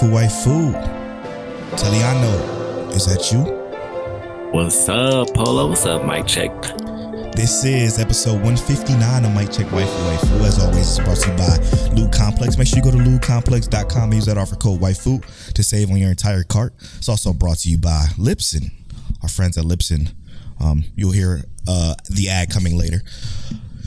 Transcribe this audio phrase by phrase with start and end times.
[0.00, 0.72] Check waifu waifu.
[1.76, 3.40] Teliano, is that you?
[4.52, 5.68] What's up, Polo?
[5.68, 6.50] What's up, Mike Check?
[7.34, 10.40] This is episode 159 of Mike Check Waifu Waifu.
[10.46, 12.58] As always, it's brought to you by Lube Complex.
[12.58, 15.22] Make sure you go to lubecomplex.com and use that offer code waifu
[15.54, 16.74] to save on your entire cart.
[16.96, 18.72] It's also brought to you by Lipson,
[19.22, 20.12] our friends at Lipson.
[20.60, 23.02] Um, you'll hear uh, the ad coming later.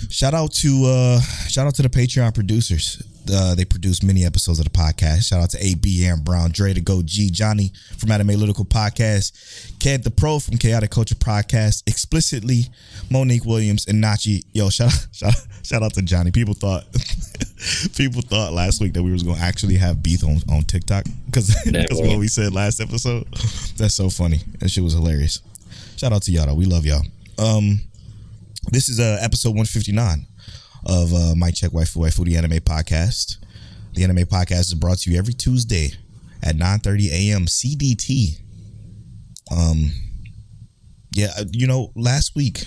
[0.10, 3.02] Shout out to uh, shout out to the Patreon producers.
[3.32, 5.24] Uh, they produce many episodes of the podcast.
[5.28, 9.32] Shout out to AB, Aaron Brown, Dre to Go G, Johnny from Anime Analytical Podcast,
[9.80, 12.64] Ked the Pro from Chaotic Culture Podcast, explicitly
[13.10, 14.44] Monique Williams and Nachi.
[14.52, 16.32] Yo, shout out, shout, shout out to Johnny.
[16.32, 16.84] People thought
[17.96, 21.56] people thought last week that we was gonna actually have beef on, on TikTok because
[21.66, 21.88] Never.
[21.96, 23.26] what we said last episode.
[23.78, 24.40] That's so funny.
[24.60, 25.42] That shit was hilarious.
[25.96, 26.56] Shout out to y'all though.
[26.56, 27.04] We love y'all.
[27.40, 27.80] Um
[28.72, 30.26] this is uh, episode 159
[30.86, 33.38] of uh, My Check Waifu Waifu, the anime podcast.
[33.94, 35.92] The anime podcast is brought to you every Tuesday
[36.42, 37.46] at 9.30 a.m.
[37.46, 38.40] CDT.
[39.52, 39.92] Um,
[41.12, 42.66] yeah, uh, you know, last week,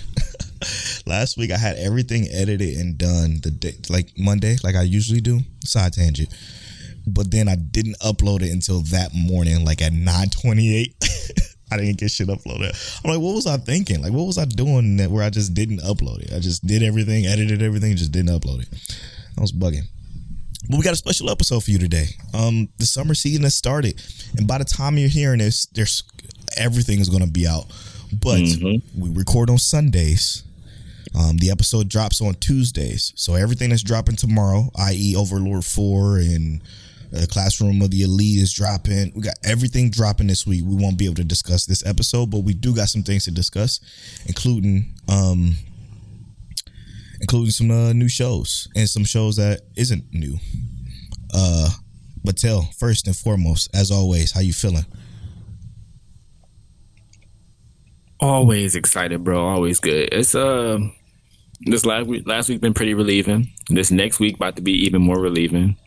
[1.05, 5.21] last week I had everything edited and done the day, like Monday, like I usually
[5.21, 5.41] do.
[5.63, 6.29] Side tangent.
[7.05, 10.95] But then I didn't upload it until that morning, like at 928.
[11.71, 13.01] I didn't get shit uploaded.
[13.03, 14.01] I'm like, what was I thinking?
[14.01, 16.33] Like, what was I doing that where I just didn't upload it?
[16.33, 18.69] I just did everything, edited everything, just didn't upload it.
[19.37, 19.83] I was bugging.
[20.69, 22.07] But we got a special episode for you today.
[22.33, 24.01] Um, the summer season has started,
[24.37, 26.03] and by the time you're hearing this, there's
[26.57, 27.65] everything is going to be out.
[28.11, 28.39] But
[28.97, 30.43] we record on Sundays.
[31.17, 36.61] Um, the episode drops on Tuesdays, so everything that's dropping tomorrow, i.e., Overlord Four and
[37.15, 39.11] uh, Classroom of the Elite is dropping.
[39.15, 40.63] We got everything dropping this week.
[40.65, 43.31] We won't be able to discuss this episode, but we do got some things to
[43.31, 43.79] discuss,
[44.25, 45.55] including um,
[47.21, 50.37] including some uh, new shows and some shows that isn't new.
[51.33, 51.69] Uh,
[52.23, 54.85] but tell first and foremost, as always, how you feeling?
[58.19, 59.45] Always excited, bro.
[59.45, 60.09] Always good.
[60.11, 60.79] It's uh,
[61.61, 63.53] this last week, last week been pretty relieving.
[63.69, 65.77] This next week about to be even more relieving.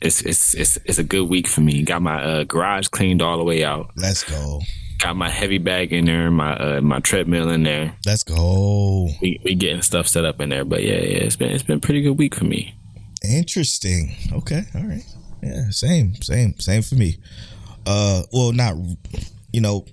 [0.00, 1.82] It's it's it's it's a good week for me.
[1.82, 3.90] Got my uh, garage cleaned all the way out.
[3.96, 4.60] Let's go.
[4.98, 6.30] Got my heavy bag in there.
[6.30, 7.94] My uh, my treadmill in there.
[8.06, 9.08] Let's go.
[9.20, 10.64] We we getting stuff set up in there.
[10.64, 12.74] But yeah, yeah, it's been it's been a pretty good week for me.
[13.22, 14.14] Interesting.
[14.32, 14.62] Okay.
[14.74, 15.04] All right.
[15.42, 15.70] Yeah.
[15.70, 16.14] Same.
[16.22, 16.58] Same.
[16.58, 17.18] Same for me.
[17.86, 18.22] Uh.
[18.32, 18.76] Well, not.
[19.52, 19.84] You know,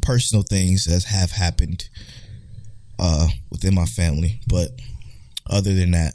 [0.00, 1.88] personal things that have happened.
[2.96, 4.68] Uh, within my family, but
[5.50, 6.14] other than that,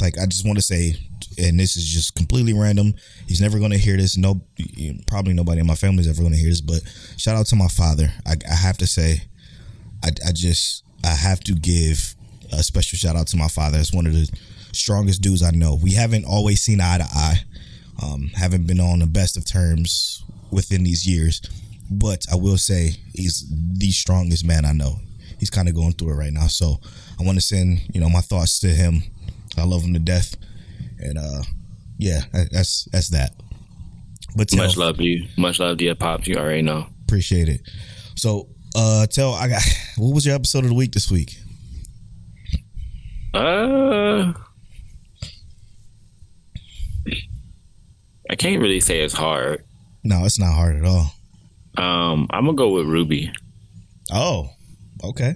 [0.00, 0.96] like I just want to say,
[1.38, 2.94] and this is just completely random.
[3.26, 4.16] He's never going to hear this.
[4.16, 4.40] No,
[5.06, 6.60] probably nobody in my family is ever going to hear this.
[6.60, 6.82] But
[7.16, 8.12] shout out to my father.
[8.26, 9.22] I, I have to say,
[10.04, 12.14] I, I just I have to give
[12.52, 13.78] a special shout out to my father.
[13.78, 14.30] It's one of the
[14.72, 15.78] strongest dudes I know.
[15.80, 17.40] We haven't always seen eye to eye.
[18.02, 21.40] Um, haven't been on the best of terms within these years,
[21.90, 23.46] but I will say he's
[23.78, 24.96] the strongest man I know.
[25.38, 26.78] He's kind of going through it right now, so
[27.20, 29.02] I want to send you know my thoughts to him.
[29.56, 30.36] I love him to death,
[31.02, 31.42] and uh,
[31.98, 33.34] yeah, that's that's that.
[34.36, 35.26] But tell, Much love to you.
[35.36, 36.26] Much love to your pops.
[36.26, 36.86] You already know.
[37.04, 37.60] appreciate it.
[38.14, 39.62] So, uh, tell I got
[39.96, 41.36] what was your episode of the week this week?
[43.34, 44.32] Uh,
[48.30, 49.64] I can't really say it's hard.
[50.04, 51.12] No, it's not hard at all.
[51.76, 53.32] Um, I'm gonna go with RWBY.
[54.12, 54.50] Oh,
[55.04, 55.34] okay.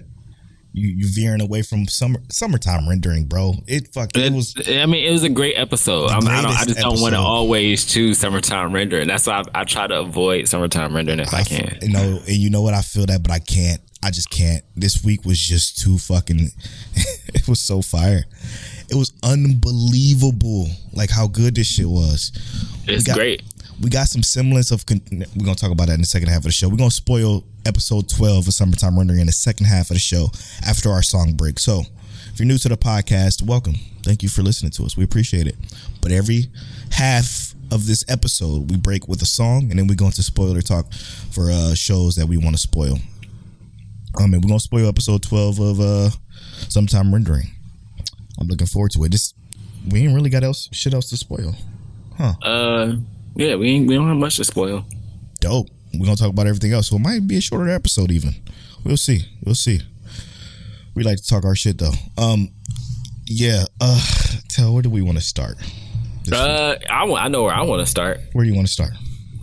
[0.73, 3.53] You you veering away from summer summertime rendering, bro.
[3.67, 6.11] It fucking it was I mean, it was a great episode.
[6.11, 9.07] I, don't, I greatest just don't want to always choose summertime rendering.
[9.07, 11.77] That's why I, I try to avoid summertime rendering if I can.
[11.81, 12.73] You know, and you know what?
[12.73, 13.81] I feel that, but I can't.
[14.03, 14.63] I just can't.
[14.75, 16.49] This week was just too fucking.
[17.33, 18.25] it was so fire.
[18.89, 22.31] It was unbelievable, like how good this shit was.
[22.87, 23.41] It's got- great.
[23.81, 24.85] We got some semblance of.
[24.85, 26.67] Con- we're gonna talk about that in the second half of the show.
[26.67, 30.29] We're gonna spoil episode twelve of summertime rendering in the second half of the show
[30.65, 31.59] after our song break.
[31.59, 31.83] So,
[32.33, 33.75] if you're new to the podcast, welcome.
[34.03, 34.97] Thank you for listening to us.
[34.97, 35.55] We appreciate it.
[36.01, 36.47] But every
[36.91, 40.61] half of this episode, we break with a song, and then we go into spoiler
[40.61, 40.91] talk
[41.31, 42.97] for uh, shows that we want to spoil.
[44.19, 46.09] Um, mean, we're gonna spoil episode twelve of uh,
[46.69, 47.51] summertime rendering.
[48.39, 49.11] I'm looking forward to it.
[49.11, 49.35] This
[49.87, 51.55] we ain't really got else shit else to spoil.
[52.17, 52.33] Huh?
[52.41, 52.95] Uh,
[53.37, 54.85] yeah, we ain't, we don't have much to spoil.
[55.39, 55.69] Dope.
[55.93, 58.35] We're gonna talk about everything else, so it might be a shorter episode even.
[58.83, 59.25] We'll see.
[59.43, 59.81] We'll see.
[60.93, 61.93] We like to talk our shit though.
[62.17, 62.49] Um,
[63.25, 63.65] yeah.
[63.79, 64.01] Uh,
[64.49, 65.57] tell where do we want to start?
[66.25, 66.33] Week?
[66.33, 67.23] Uh, I want.
[67.23, 68.19] I know where I want to start.
[68.33, 68.91] Where do you want to start?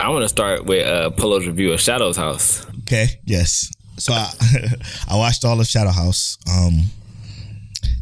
[0.01, 2.67] I want to start with uh Polo's review of Shadows House.
[2.81, 3.21] Okay.
[3.25, 3.73] Yes.
[3.99, 4.31] So I
[5.09, 6.37] I watched all of Shadow House.
[6.51, 6.85] Um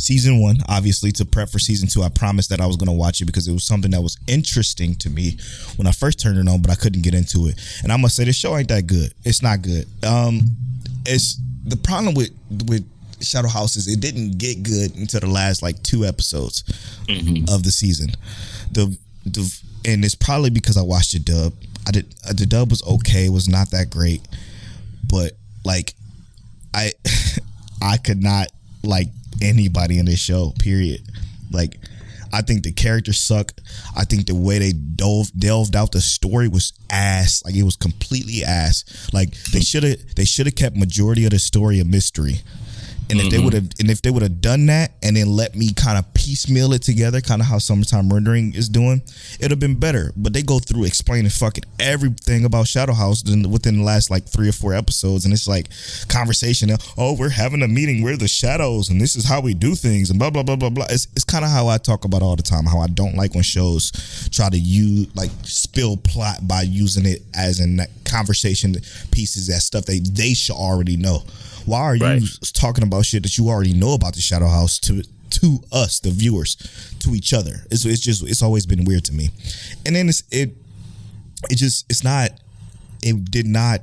[0.02, 2.02] season one, obviously, to prep for season two.
[2.02, 4.94] I promised that I was gonna watch it because it was something that was interesting
[4.96, 5.38] to me
[5.76, 7.60] when I first turned it on, but I couldn't get into it.
[7.82, 9.14] And I must say this show ain't that good.
[9.24, 9.86] It's not good.
[10.04, 10.40] Um
[11.06, 12.30] it's the problem with
[12.66, 12.84] with
[13.20, 16.64] Shadow House is it didn't get good until the last like two episodes
[17.48, 18.10] of the season.
[18.72, 21.52] The the and it's probably because I watched the dub.
[21.86, 24.22] I did uh, the dub was okay, was not that great,
[25.08, 25.32] but
[25.64, 25.94] like
[26.74, 26.92] I
[27.82, 28.48] I could not
[28.82, 29.08] like
[29.40, 30.52] anybody in this show.
[30.58, 31.02] Period.
[31.50, 31.78] Like
[32.32, 33.52] I think the characters suck.
[33.94, 37.44] I think the way they dove delved out the story was ass.
[37.44, 39.10] Like it was completely ass.
[39.12, 42.40] Like they should have they should have kept majority of the story a mystery.
[43.10, 43.44] And if they mm-hmm.
[43.44, 46.12] would have and if they would have done that and then let me kind of
[46.14, 49.02] piecemeal it together, kind of how summertime rendering is doing,
[49.38, 50.12] it'd have been better.
[50.16, 54.48] But they go through explaining fucking everything about Shadow House within the last like three
[54.48, 55.68] or four episodes, and it's like
[56.08, 56.70] conversation.
[56.96, 58.02] Oh, we're having a meeting.
[58.02, 60.70] We're the shadows, and this is how we do things, and blah blah blah blah
[60.70, 60.86] blah.
[60.88, 62.64] It's it's kind of how I talk about all the time.
[62.64, 63.92] How I don't like when shows
[64.32, 68.74] try to use like spill plot by using it as in that conversation
[69.10, 71.22] pieces, that stuff they they should already know.
[71.66, 72.22] Why are you Right.
[72.54, 76.10] talking about shit that you already know about the Shadow House to to us, the
[76.10, 76.56] viewers,
[77.00, 77.64] to each other?
[77.70, 79.30] It's it's just it's always been weird to me.
[79.86, 80.56] And then it's it
[81.50, 82.30] it just it's not
[83.02, 83.80] it did not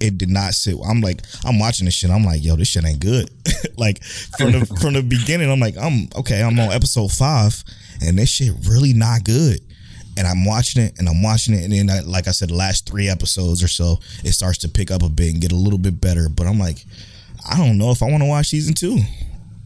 [0.00, 2.84] it did not sit i'm like i'm watching this shit i'm like yo this shit
[2.84, 3.28] ain't good
[3.76, 7.64] like from the from the beginning i'm like i'm okay i'm on episode five
[8.00, 9.60] and this shit really not good
[10.18, 12.54] and i'm watching it and i'm watching it and then I, like i said the
[12.54, 15.56] last three episodes or so it starts to pick up a bit and get a
[15.56, 16.84] little bit better but i'm like
[17.48, 18.98] i don't know if i want to watch season two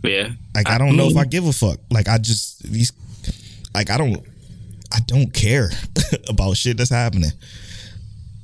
[0.05, 1.79] Yeah, like I don't know if I give a fuck.
[1.89, 2.91] Like I just these
[3.73, 4.21] like I don't
[4.93, 5.71] I don't care
[6.29, 7.31] about shit that's happening.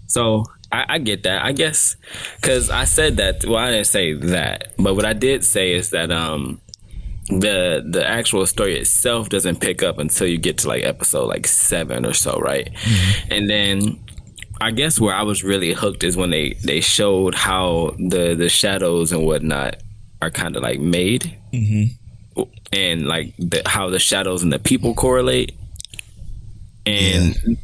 [0.06, 1.44] So I, I get that.
[1.44, 1.96] I guess
[2.40, 3.44] because I said that.
[3.44, 6.61] Well, I didn't say that, but what I did say is that um
[7.28, 11.46] the the actual story itself doesn't pick up until you get to like episode like
[11.46, 12.72] seven or so, right?
[12.72, 13.32] Mm-hmm.
[13.32, 14.00] And then
[14.60, 18.48] I guess where I was really hooked is when they they showed how the the
[18.48, 19.76] shadows and whatnot
[20.20, 22.42] are kind of like made, mm-hmm.
[22.72, 25.54] and like the, how the shadows and the people correlate.
[26.86, 27.58] And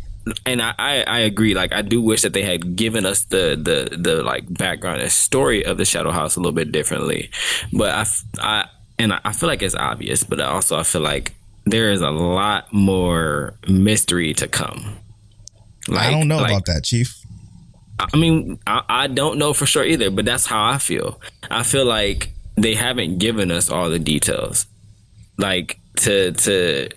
[0.44, 1.54] and I, I I agree.
[1.54, 5.10] Like I do wish that they had given us the the the like background and
[5.10, 7.30] story of the Shadow House a little bit differently,
[7.72, 8.06] but I
[8.38, 8.68] I
[8.98, 12.10] and I I feel like it's obvious, but also I feel like there is a
[12.10, 14.98] lot more mystery to come.
[15.92, 17.20] I don't know like- about that, Chief.
[17.98, 21.20] I mean, I, I don't know for sure either, but that's how I feel.
[21.48, 24.66] I feel like they haven't given us all the details.
[25.38, 26.88] Like to to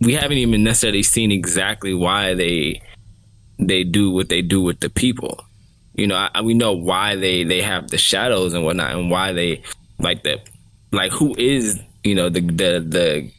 [0.00, 2.82] we haven't even necessarily seen exactly why they
[3.58, 5.44] they do what they do with the people.
[5.94, 9.32] You know, I, we know why they they have the shadows and whatnot, and why
[9.32, 9.62] they
[9.98, 10.40] like the
[10.92, 13.30] like who is you know the the the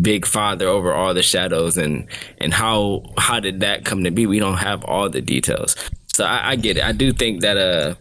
[0.00, 2.06] big father over all the shadows and
[2.38, 6.24] and how how did that come to be we don't have all the details so
[6.24, 7.94] i, I get it i do think that uh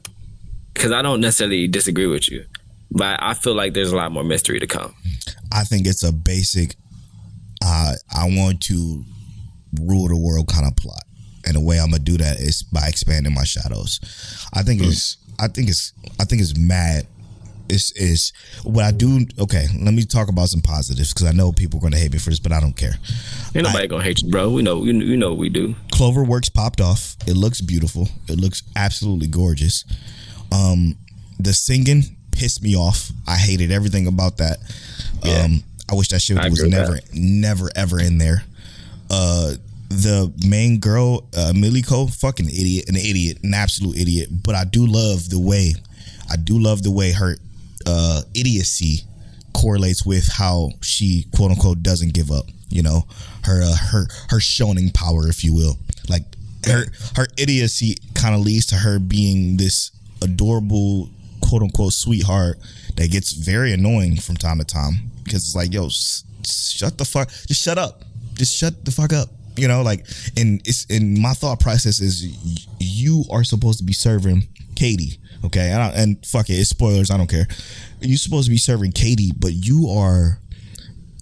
[0.73, 2.45] because i don't necessarily disagree with you
[2.89, 4.95] but i feel like there's a lot more mystery to come
[5.53, 6.75] I think it's a basic
[7.63, 9.03] uh I want to
[9.81, 11.03] rule the world kind of plot.
[11.45, 13.99] And the way I'm gonna do that is by expanding my shadows.
[14.53, 17.05] I think it's I think it's I think it's mad.
[17.73, 19.25] It's is what I do.
[19.39, 22.13] Okay, let me talk about some positives because I know people are going to hate
[22.13, 22.95] me for this, but I don't care.
[23.55, 26.53] ain't nobody gonna hate you bro we know you, you know what we do Cloverworks
[26.53, 27.15] popped off.
[27.27, 28.09] It looks beautiful.
[28.27, 29.85] It looks absolutely gorgeous.
[30.51, 30.97] Um,
[31.39, 33.11] the singing pissed me off.
[33.27, 34.57] I hated everything about that.
[35.23, 35.43] Yeah.
[35.43, 38.43] Um, I wish that shit I was agree with never, never, ever in there.
[39.09, 39.53] Uh,
[39.89, 44.29] the main girl, uh, Miliko, fucking idiot, an idiot, an absolute idiot.
[44.31, 45.75] But I do love the way,
[46.29, 47.37] I do love the way her
[47.85, 49.01] uh, idiocy
[49.53, 52.45] correlates with how she quote unquote doesn't give up.
[52.69, 53.03] You know,
[53.43, 55.77] her uh, her her shonen power, if you will.
[56.09, 56.23] Like
[56.65, 56.85] her
[57.15, 61.09] her idiocy kind of leads to her being this adorable
[61.41, 62.57] quote unquote sweetheart
[62.95, 65.89] that gets very annoying from time to time because it's like, yo,
[66.45, 69.29] shut the fuck, just shut up, just shut the fuck up.
[69.55, 72.25] You know, like, and it's and my thought process is
[72.79, 75.69] you are supposed to be serving Katie, okay?
[75.95, 77.11] And, fuck it, it's spoilers.
[77.11, 77.47] I don't care.
[78.01, 80.39] You're supposed to be serving Katie, but you are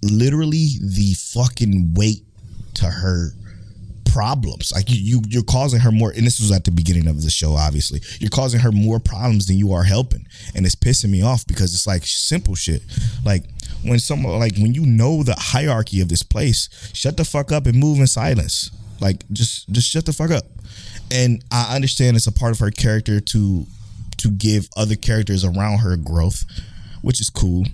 [0.03, 2.23] literally the fucking weight
[2.75, 3.33] to her
[4.11, 4.71] problems.
[4.73, 7.29] Like you, you you're causing her more and this was at the beginning of the
[7.29, 8.01] show, obviously.
[8.19, 10.25] You're causing her more problems than you are helping.
[10.55, 12.83] And it's pissing me off because it's like simple shit.
[13.25, 13.45] Like
[13.83, 17.65] when someone like when you know the hierarchy of this place, shut the fuck up
[17.65, 18.71] and move in silence.
[18.99, 20.45] Like just just shut the fuck up.
[21.11, 23.65] And I understand it's a part of her character to
[24.21, 26.43] to give other characters around her growth,
[27.01, 27.65] which is cool.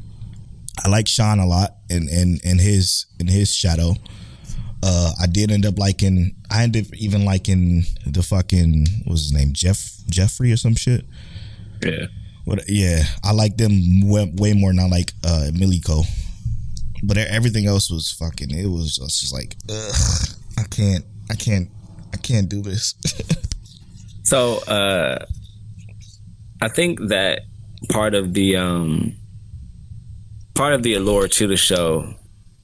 [0.83, 3.95] I like Shaun a lot and and and his and his shadow.
[4.83, 6.35] Uh, I did end up liking.
[6.51, 10.75] I ended up even liking the fucking what was his name Jeff Jeffrey or some
[10.75, 11.05] shit.
[11.83, 12.05] Yeah.
[12.45, 12.63] What?
[12.67, 16.05] Yeah, I like them way, way more than I like uh, Miliko.
[17.03, 18.51] But everything else was fucking.
[18.51, 21.69] It was just, just like, ugh, I can't, I can't,
[22.13, 22.95] I can't do this.
[24.27, 25.25] So uh
[26.61, 27.41] I think that
[27.89, 29.13] part of the um
[30.55, 32.13] part of the allure to the show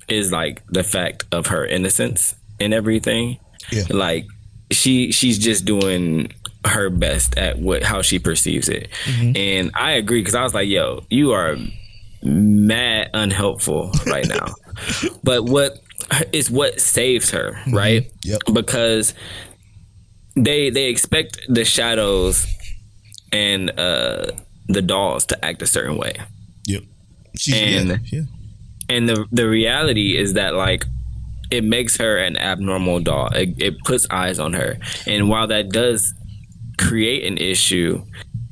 [0.10, 3.40] is like the fact of her innocence and everything.
[3.72, 3.84] Yeah.
[3.90, 4.26] Like
[4.72, 6.34] she she's just doing
[6.66, 8.90] her best at what how she perceives it.
[9.38, 11.58] And I agree cuz I was like, "Yo, you are
[12.24, 14.56] mad unhelpful right now."
[15.24, 15.80] but what
[16.32, 18.10] is what saves her, right?
[18.24, 18.42] Yep.
[18.54, 19.14] Because
[20.36, 22.48] they they expect the shadows
[23.34, 24.28] and uh
[24.70, 26.14] the dolls to act a certain way
[26.66, 26.84] yep.
[27.36, 28.22] She, And- yeah, yeah.
[28.96, 30.86] and the the reality is that like
[31.52, 35.70] it makes her an abnormal doll it, it puts eyes on her and while that
[35.70, 36.14] does
[36.78, 38.04] create an issue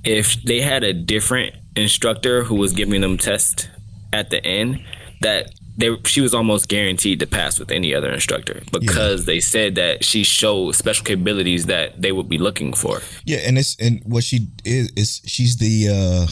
[0.04, 3.68] if they had a different instructor who was giving them tests
[4.12, 4.84] at the end
[5.22, 9.76] that they she was almost guaranteed to pass with any other instructor because they said
[9.76, 13.02] that she showed special capabilities that they would be looking for.
[13.26, 16.28] Yeah, and it's and what she is is she's the uh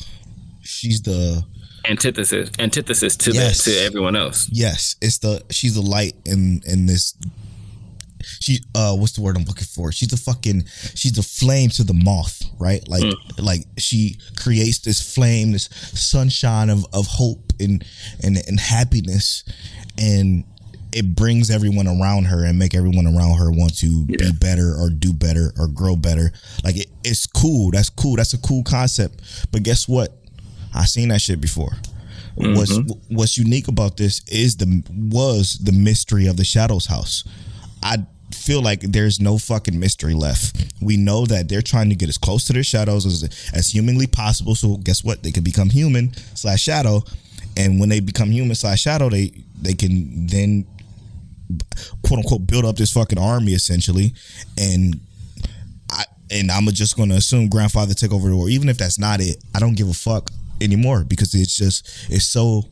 [0.61, 1.43] she's the
[1.85, 3.65] antithesis antithesis to Yes.
[3.65, 4.49] the, to everyone else.
[4.51, 7.15] Yes, it's the she's the light in in this
[8.39, 9.91] she uh what's the word I'm looking for?
[9.91, 12.87] She's a fucking she's the flame to the moth, right?
[12.87, 13.03] Like
[13.37, 17.83] like she creates this flame, this sunshine of of hope and
[18.23, 19.43] and and happiness
[19.97, 20.43] and
[20.91, 24.89] it brings everyone around her and make everyone around her want to be better or
[24.89, 26.31] do better or grow better.
[26.63, 27.71] Like it, it's cool.
[27.71, 28.15] That's cool.
[28.15, 29.21] That's a cool concept.
[29.51, 30.11] But guess what?
[30.73, 31.73] I seen that shit before.
[32.55, 32.77] What's
[33.09, 37.23] what's unique about this is the was the mystery of the Shadows house.
[37.83, 37.97] I
[38.33, 40.73] feel like there's no fucking mystery left.
[40.81, 44.07] We know that they're trying to get as close to their shadows as as humanly
[44.07, 44.55] possible.
[44.55, 45.23] So guess what?
[45.23, 47.03] They can become human slash shadow,
[47.57, 49.31] and when they become human slash shadow, they
[49.61, 50.65] they can then
[52.03, 54.13] quote unquote build up this fucking army essentially,
[54.57, 54.99] and
[55.91, 58.49] I and I'm just to assume grandfather took over the war.
[58.49, 60.29] Even if that's not it, I don't give a fuck
[60.61, 62.65] anymore because it's just it's so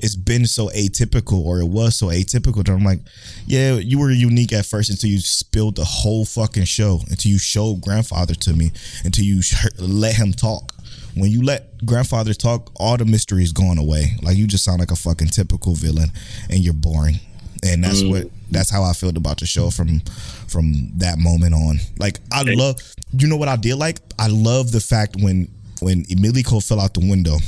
[0.00, 3.00] it's been so atypical or it was so atypical that I'm like,
[3.46, 7.38] yeah, you were unique at first until you spilled the whole fucking show, until you
[7.38, 8.72] showed grandfather to me,
[9.04, 9.42] until you
[9.78, 10.72] let him talk.
[11.14, 14.16] When you let grandfather talk, all the mystery is gone away.
[14.22, 16.10] Like you just sound like a fucking typical villain,
[16.50, 17.16] and you're boring.
[17.64, 20.00] And that's what that's how I felt about the show from
[20.46, 21.78] from that moment on.
[21.98, 23.98] Like I love, you know what I did like?
[24.18, 25.48] I love the fact when
[25.80, 27.38] when Emilico fell out the window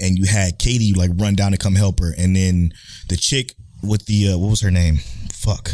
[0.00, 2.72] and you had Katie like run down to come help her, and then
[3.08, 4.98] the chick with the uh, what was her name?
[5.32, 5.70] Fuck.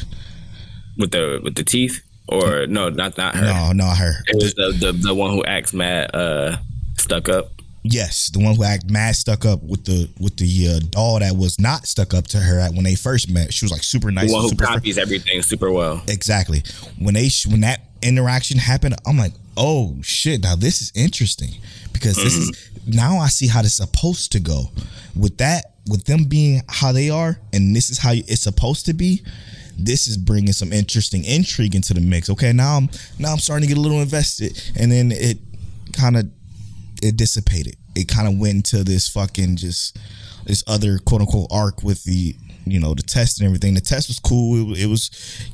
[0.96, 4.14] with the with the teeth or no not not her No, no, her.
[4.26, 6.56] it was the, the the one who acts mad uh
[6.96, 7.50] stuck up
[7.84, 11.36] Yes, the one who act mad stuck up with the with the uh, doll that
[11.36, 13.54] was not stuck up to her at when they first met.
[13.54, 14.28] She was like super nice.
[14.28, 16.62] the one who super fr- copies everything super well exactly
[16.98, 21.50] when they when that interaction happened i'm like oh shit now this is interesting
[21.92, 22.96] because this is mm-hmm.
[22.96, 24.64] now i see how this is supposed to go
[25.16, 28.92] with that with them being how they are and this is how it's supposed to
[28.92, 29.22] be
[29.78, 33.66] this is bringing some interesting intrigue into the mix okay now i'm now i'm starting
[33.66, 35.38] to get a little invested and then it
[35.92, 36.28] kind of
[37.02, 39.96] it dissipated it kind of went into this fucking just
[40.46, 42.34] this other quote unquote arc with the
[42.70, 43.74] you know the test and everything.
[43.74, 44.72] The test was cool.
[44.72, 45.10] It, it was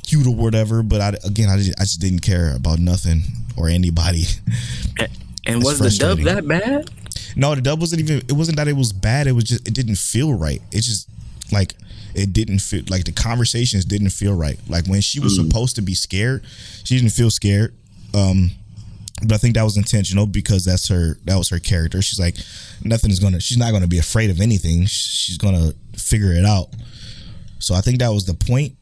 [0.07, 0.83] cute or whatever.
[0.83, 3.23] But I again I just, I just didn't care about nothing
[3.57, 4.25] or anybody.
[4.99, 5.07] Eh,
[5.47, 6.91] and It's was the dub that bad
[7.37, 8.19] No, the dub wasn't even.
[8.19, 9.27] It wasn't that it was bad.
[9.27, 10.61] It was just it didn't feel right.
[10.73, 11.09] It just
[11.53, 11.75] like
[12.15, 14.59] it didn't feel like the conversations didn't feel right.
[14.69, 16.45] Like when she was supposed to be scared,
[16.85, 17.75] she didn't feel scared.
[18.15, 18.53] Um,
[19.23, 21.19] but I think that was intentional because that's her.
[21.25, 22.01] That was her character.
[22.03, 22.37] She's like
[22.85, 23.41] nothing is gonna.
[23.41, 24.87] She's not gonna be afraid of anything.
[24.87, 26.69] She's gonna figure it out.
[27.59, 28.77] So I think that was the point.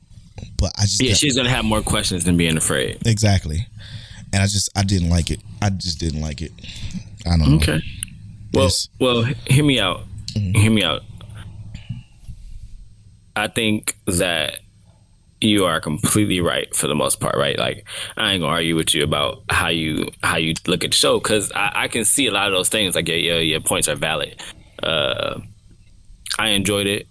[0.57, 2.99] but I just Yeah, she's gonna have more questions than being afraid.
[3.07, 3.67] exactly,
[4.33, 5.41] and I just I didn't like it.
[5.61, 6.53] I just didn't like it.
[7.27, 7.57] I don't know.
[7.57, 7.81] Okay.
[8.53, 8.89] Well, Yes.
[9.01, 10.03] well, hear me out.
[10.35, 11.03] Hear me out.
[13.35, 14.59] I think that
[15.41, 17.59] you are completely right for the most part, right?
[17.59, 17.87] Like
[18.17, 21.19] I ain't gonna argue with you about how you how you look at the show
[21.19, 22.95] because I, I can see a lot of those things.
[22.95, 24.41] Like yeah, yeah, your points are valid.
[24.83, 25.41] Uh,
[26.39, 27.07] I enjoyed it,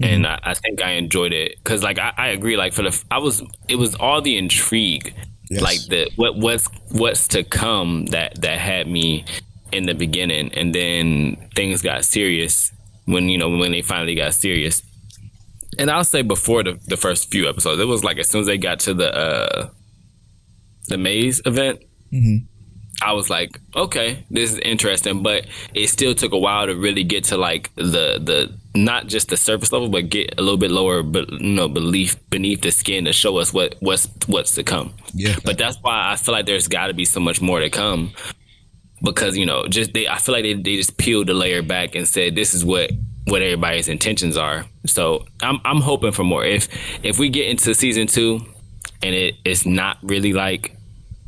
[0.00, 2.56] and I, I think I enjoyed it because like I, I agree.
[2.56, 5.14] Like for the I was it was all the intrigue,
[5.50, 5.62] Yes.
[5.62, 9.24] like the what what's what's to come that that had me
[9.72, 12.72] in the beginning, and then things got serious
[13.06, 14.82] when you know when they finally got serious.
[15.78, 18.46] And I'll say before the, the first few episodes, it was like as soon as
[18.46, 19.70] they got to the uh,
[20.88, 21.80] the maze event,
[23.02, 27.04] I was like, okay, this is interesting, but it still took a while to really
[27.04, 28.52] get to like the the
[28.84, 32.16] not just the surface level, but get a little bit lower, but you know, belief
[32.30, 34.94] beneath the skin to show us what what's what's to come.
[35.14, 35.36] Yeah.
[35.44, 38.12] But that's why I feel like there's got to be so much more to come
[39.02, 41.94] because you know, just they I feel like they they just peeled the layer back
[41.94, 42.90] and said this is what
[43.26, 44.64] what everybody's intentions are.
[44.86, 46.44] So I'm I'm hoping for more.
[46.44, 46.68] If
[47.04, 48.40] if we get into season two
[49.02, 50.77] and it it's not really like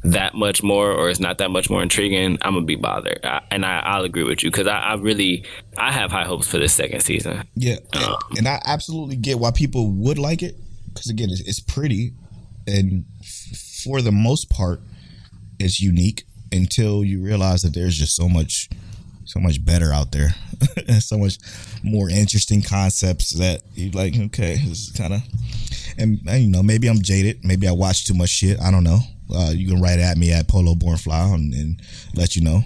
[0.03, 3.21] that much more or it's not that much more intriguing, I'm gonna be bothered.
[3.25, 5.45] I, and I, I'll agree with you because I, I really
[5.77, 7.47] I have high hopes for this second season.
[7.55, 10.57] Yeah, and, um, and I absolutely get why people would like it
[10.93, 12.13] because again, it's, it's pretty,
[12.67, 14.81] and f- for the most part,
[15.59, 18.69] it's unique until you realize that there's just so much,
[19.25, 20.35] so much better out there,
[21.01, 21.39] so much
[21.83, 24.15] more interesting concepts that you like.
[24.17, 25.23] Okay, this is kind of,
[25.99, 27.45] and, and, you know, maybe I'm jaded.
[27.45, 28.61] Maybe I watch too much shit.
[28.61, 29.01] I don't know.
[29.33, 31.83] Uh, you can write at me at Polo Born Fly and, and
[32.15, 32.63] let you know.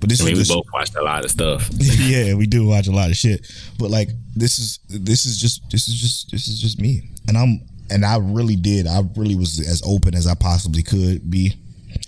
[0.00, 1.68] But this I mean, is we just, both watched a lot of stuff.
[1.72, 3.46] yeah, we do watch a lot of shit.
[3.78, 7.02] But like this is this is just this is just this is just me.
[7.28, 8.86] And I'm and I really did.
[8.86, 11.54] I really was as open as I possibly could be.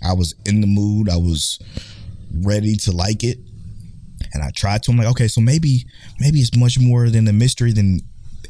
[0.03, 1.11] I was in the mood.
[1.11, 1.59] I was
[2.41, 3.39] ready to like it.
[4.33, 4.91] And I tried to.
[4.91, 5.87] I'm like, okay, so maybe
[6.19, 8.01] maybe it's much more than a mystery than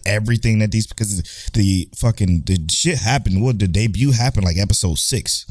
[0.04, 3.42] everything that these because the fucking the shit happened.
[3.42, 5.46] What the debut happened like episode six.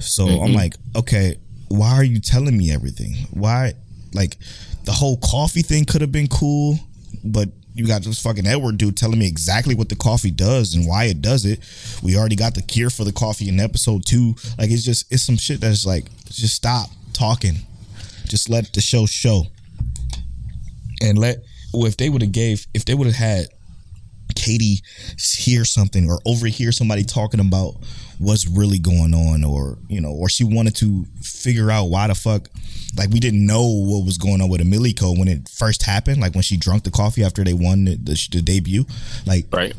[0.00, 0.54] So I'm mm-hmm.
[0.54, 1.36] like, okay,
[1.68, 3.14] why are you telling me everything?
[3.30, 3.74] Why,
[4.12, 4.36] like,
[4.84, 6.78] the whole coffee thing could have been cool,
[7.24, 10.86] but you got this fucking Edward dude telling me exactly what the coffee does and
[10.86, 11.60] why it does it.
[12.02, 14.34] We already got the cure for the coffee in episode two.
[14.58, 17.56] Like, it's just, it's some shit that's like, just stop talking.
[18.26, 19.46] Just let the show show.
[21.02, 21.38] And let,
[21.72, 23.46] well, if they would have gave, if they would have had
[24.34, 24.82] Katie
[25.18, 27.74] hear something or overhear somebody talking about
[28.18, 32.14] what's really going on or you know or she wanted to figure out why the
[32.14, 32.48] fuck
[32.96, 36.34] like we didn't know what was going on with Emilico when it first happened like
[36.34, 38.84] when she drunk the coffee after they won the, the, the debut.
[39.26, 39.74] Like Right.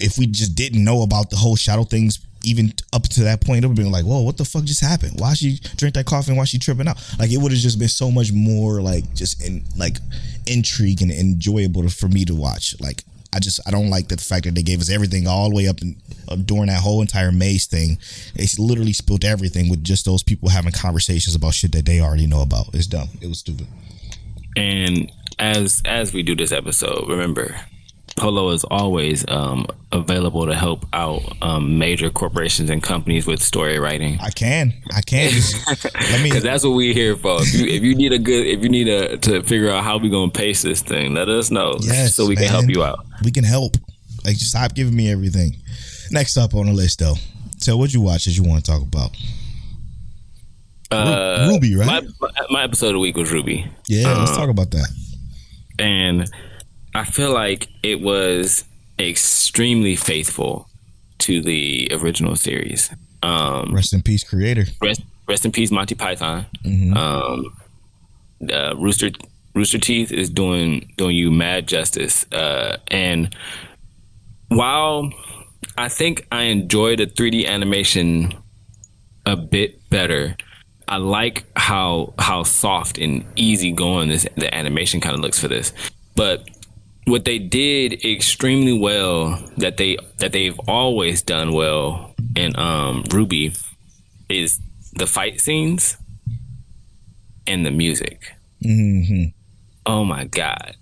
[0.00, 3.64] if we just didn't know about the whole shadow things even up to that point
[3.64, 5.18] it would have been like whoa what the fuck just happened?
[5.18, 6.96] Why she drink that coffee and why she tripping out?
[7.18, 9.96] Like it would have just been so much more like just in like
[10.46, 13.04] intrigue and enjoyable for me to watch like
[13.36, 15.68] I just I don't like the fact that they gave us everything all the way
[15.68, 15.96] up and
[16.28, 17.98] uh, during that whole entire maze thing.
[18.34, 22.26] They literally spilled everything with just those people having conversations about shit that they already
[22.26, 22.74] know about.
[22.74, 23.10] It's dumb.
[23.20, 23.66] It was stupid.
[24.56, 27.60] And as as we do this episode, remember,
[28.16, 33.78] Polo is always um, available to help out um, major corporations and companies with story
[33.78, 34.18] writing.
[34.20, 34.72] I can.
[34.94, 35.32] I can.
[35.94, 36.30] Let me.
[36.30, 37.42] Because that's what we're here for.
[37.42, 39.98] If you, if you need a good, if you need a, to figure out how
[39.98, 43.04] we're gonna pace this thing, let us know Yes, so we can help you out.
[43.22, 43.76] We can help.
[44.24, 45.56] Like, just stop giving me everything.
[46.10, 47.14] Next up on the list, though.
[47.58, 49.10] So, what you watch that you want to talk about?
[50.90, 51.86] Uh, RWBY, right?
[51.86, 54.88] My, my, my episode of the week was RWBY, yeah, let's talk about that.
[55.78, 56.30] and
[56.96, 58.64] I feel like it was
[58.98, 60.66] extremely faithful
[61.18, 62.90] to the original series.
[63.22, 64.64] Um, Rest in peace, creator.
[64.80, 66.46] rest, rest in peace, Monty Python.
[66.96, 67.54] Um,
[68.50, 69.10] uh, Rooster
[69.54, 72.24] Rooster Teeth is doing doing you mad justice.
[72.32, 73.34] Uh, and
[74.48, 75.10] while
[75.76, 78.34] I think I enjoy the 3D animation
[79.26, 80.34] a bit better,
[80.88, 85.48] I like how how soft and easy going this the animation kind of looks for
[85.48, 85.74] this.
[86.14, 86.48] But
[87.06, 93.64] what they did extremely well that they that they've always done well in um, RWBY
[94.28, 94.60] is
[94.94, 95.96] the fight scenes
[97.46, 98.32] and the music.
[99.86, 100.76] Oh my god!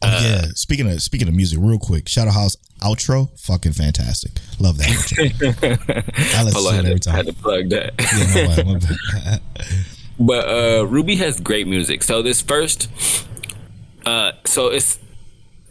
[0.00, 0.42] Oh, yeah.
[0.54, 4.32] Speaking of speaking of music, real quick, Shadow House outro, fucking fantastic.
[4.60, 4.86] Love that.
[4.86, 6.34] Outro.
[6.36, 7.94] I listen to had it every to, had to plug that.
[7.98, 9.38] Yeah, no, my- my.
[10.20, 12.04] But uh, Ruby has great music.
[12.04, 12.88] So this first,
[14.06, 15.00] uh, so it's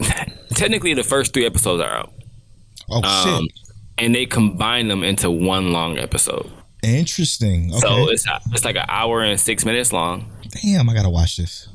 [0.56, 2.14] technically the first three episodes are out.
[2.90, 3.60] Oh Um, shit!
[3.98, 6.50] and they combine them into one long episode.
[6.84, 7.70] Interesting.
[7.72, 7.80] Okay.
[7.80, 10.30] So it's it's like an hour and six minutes long,
[10.62, 11.68] Damn, I gotta watch this.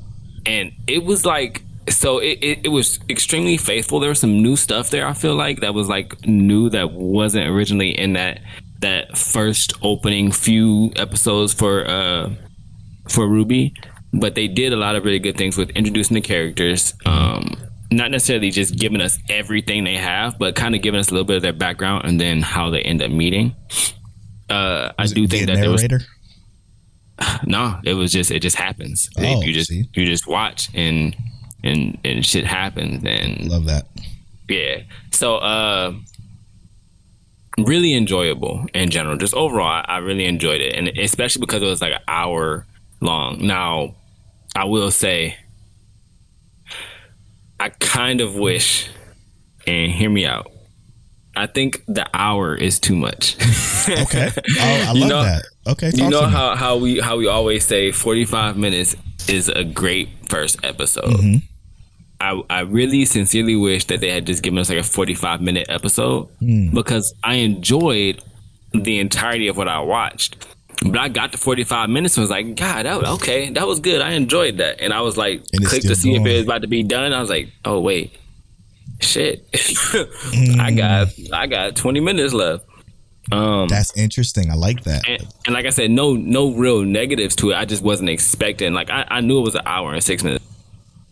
[0.45, 3.99] and it was like so it, it, it was extremely faithful.
[3.99, 5.07] There was some new stuff there.
[5.07, 8.41] I feel like that was like new that wasn't originally in that
[8.81, 12.29] that first opening few episodes for uh
[13.09, 13.73] for RWBY,
[14.13, 16.93] but they did a lot of really good things with introducing the characters.
[17.07, 17.57] Um,
[17.91, 21.25] not necessarily just giving us everything they have, but kind of giving us a little
[21.25, 23.55] bit of their background and then how they end up meeting.
[24.49, 25.85] Uh, I do think that there was
[27.45, 29.09] no, it was just it just happens.
[29.17, 29.89] Oh, you just see.
[29.93, 31.15] you just watch and
[31.63, 33.87] and and shit happens and Love that.
[34.47, 34.81] yeah.
[35.11, 35.93] So uh
[37.57, 39.17] really enjoyable in general.
[39.17, 40.75] Just overall I, I really enjoyed it.
[40.75, 42.65] And especially because it was like an hour
[43.01, 43.45] long.
[43.45, 43.95] Now
[44.55, 45.37] I will say
[47.59, 48.89] I kind of wish
[49.67, 50.51] and hear me out.
[51.35, 53.35] I think the hour is too much.
[53.89, 54.29] Okay.
[54.35, 55.43] Oh, I You love know- that.
[55.67, 55.91] Okay.
[55.95, 56.33] you know to me.
[56.33, 58.95] how, how we how we always say 45 minutes
[59.27, 61.37] is a great first episode Mm-hmm.
[62.21, 65.67] I, I really sincerely wish that they had just given us like a 45 minute
[65.69, 66.69] episode Hmm.
[66.73, 68.21] because i enjoyed
[68.73, 70.45] the entirety of what i watched
[70.85, 73.79] but i got to 45 minutes and was like god that, was- okay that was
[73.79, 76.43] good i enjoyed that and i was like And clicked to see if it was
[76.43, 78.15] about to be done i was like oh wait
[79.01, 80.59] shit Hmm.
[80.59, 82.65] i got i got 20 minutes left
[83.67, 84.49] That's interesting.
[84.49, 85.07] I like that.
[85.07, 87.55] and, and like I said, no no real negatives to it.
[87.57, 88.73] I just wasn't expecting.
[88.73, 90.43] Like I, I knew it was an hour and six minutes,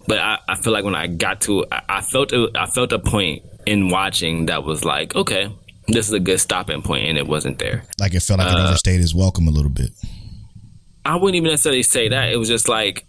[0.07, 2.91] but I, I feel like when I got to, I, I felt it, I felt
[2.91, 5.53] a point in watching that was like, okay,
[5.87, 7.83] this is a good stopping point, and it wasn't there.
[7.99, 9.91] Like it felt like it Uh, overstayed its welcome a little bit.
[11.05, 12.31] I wouldn't even necessarily say that.
[12.31, 13.05] It was just like,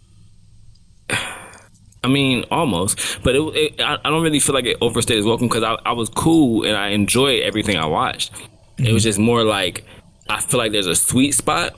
[1.09, 5.27] I mean, almost, but it, it I, I don't really feel like it overstayed its
[5.27, 8.31] welcome because I, I was cool and I enjoyed everything I watched.
[8.77, 9.83] It was just more like
[10.29, 11.73] I feel like there's a sweet spot,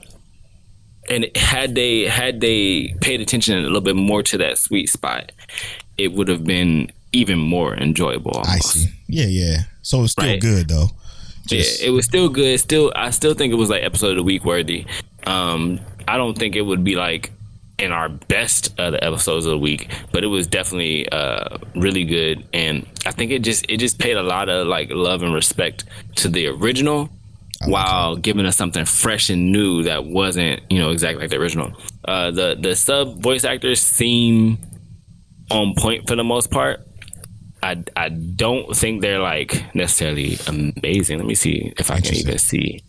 [1.09, 5.31] and had they had they paid attention a little bit more to that sweet spot,
[5.97, 8.41] it would have been even more enjoyable.
[8.45, 8.89] I see.
[9.07, 9.57] Yeah, yeah.
[9.81, 10.39] So it's still Right.
[10.41, 10.87] good though.
[11.47, 12.59] Just, yeah, it was still good.
[12.59, 14.85] Still, I still think it was like episode of the week worthy.
[15.25, 17.31] Um, I don't think it would be like
[17.79, 22.03] in our best of the episodes of the week, but it was definitely uh, really
[22.03, 22.45] good.
[22.53, 25.83] And I think it just it just paid a lot of like love and respect
[26.17, 27.09] to the original,
[27.65, 31.73] while giving us something fresh and new that wasn't you know exactly like the original.
[32.05, 34.59] Uh, the the sub voice actors seem
[35.49, 36.87] on point for the most part.
[37.63, 41.17] I, I don't think they're like necessarily amazing.
[41.17, 42.83] Let me see if I can even see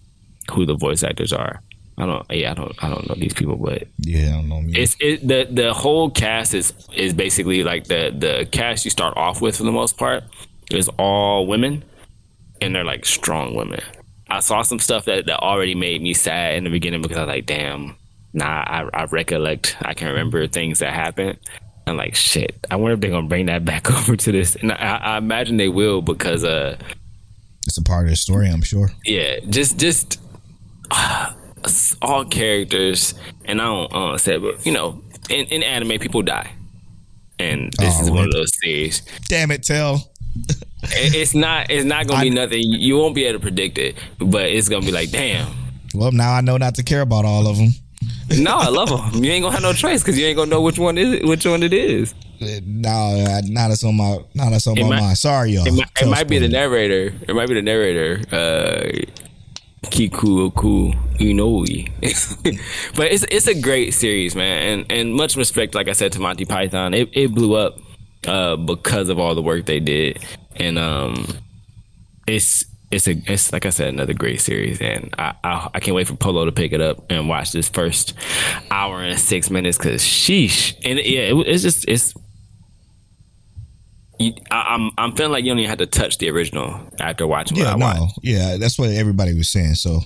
[0.51, 1.61] who the voice actors are.
[1.99, 2.27] I don't.
[2.31, 2.85] Yeah, I don't.
[2.85, 4.61] I don't know these people, but yeah, I don't know.
[4.63, 4.73] Me.
[4.75, 9.17] it's it the the whole cast is is basically like the the cast you start
[9.17, 10.25] off with for the most part
[10.71, 11.85] is all women,
[12.63, 13.81] and they're like strong women.
[14.31, 17.25] I saw some stuff that that already made me sad in the beginning because I
[17.25, 17.95] was like, damn,
[18.33, 21.39] nah, I, I recollect, I can remember things that happened.
[21.87, 22.65] I'm like, shit.
[22.71, 25.57] I wonder if they're gonna bring that back over to this, and I, I imagine
[25.57, 26.77] they will because uh
[27.67, 28.91] it's a part of the story, I'm sure.
[29.05, 30.21] yeah, just just
[30.91, 31.33] uh,
[32.01, 33.15] all characters,
[33.45, 36.53] and I don't, I don't say, but you know, in, in anime, people die,
[37.39, 39.03] and this Oh, is one of those series.
[39.29, 40.11] Damn it, tell.
[40.85, 42.61] It- it's not, it's not gonna be nothing.
[42.65, 45.47] You won't be able to predict it, but it's gonna be like, damn.
[45.95, 47.69] Well, now I know not to care about all of them.
[48.39, 49.23] No, I love them.
[49.23, 51.45] You ain't gonna have no choice because you ain't gonna know which one is which
[51.45, 52.15] one it is.
[52.65, 55.19] Now, now that's on my, now that's on It my might- mind.
[55.19, 55.67] Sorry, y'all.
[55.67, 57.15] It might, it might be the narrator.
[57.29, 58.21] It might be the narrator.
[58.33, 58.91] Uh,
[59.91, 61.91] Kiku Oku Inouye.
[62.97, 66.21] but it's it's a great series, man, and and much respect, like I said to
[66.21, 66.95] Monty Python.
[66.95, 67.79] It it blew up
[68.27, 70.19] uh, because of all the work they did,
[70.57, 71.27] and um,
[72.27, 72.65] it's.
[72.93, 76.07] It's a, it's like I said, another great series, and I, I I can't wait
[76.07, 78.13] for Polo to pick it up and watch this first
[78.71, 79.79] hour and six minutes.
[79.79, 82.15] Cause sheesh, and yeah, it, it's just it's
[84.19, 87.27] you, I, I'm I'm feeling like you don't even have to touch the original after
[87.27, 87.99] watching Yeah, I watched.
[88.01, 89.75] no, yeah, that's what everybody was saying.
[89.77, 90.01] So,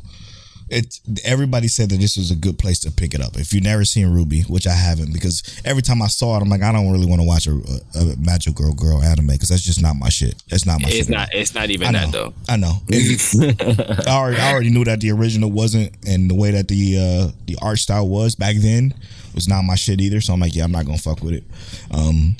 [0.69, 3.37] it everybody said that this was a good place to pick it up.
[3.37, 6.49] If you've never seen RWBY, which I haven't, because every time I saw it, I'm
[6.49, 9.49] like, I don't really want to watch a, a, a magic girl girl anime because
[9.49, 10.43] that's just not my shit.
[10.49, 11.01] That's not my shit.
[11.01, 12.35] It's not it's not even that though.
[12.49, 12.83] I know.
[12.91, 17.33] I, already, I already knew that the original wasn't, and the way that the uh,
[17.47, 18.93] the art style was back then
[19.35, 20.21] was not my shit either.
[20.21, 21.45] So I'm like, yeah, I'm not gonna fuck with it.
[21.93, 22.37] Um,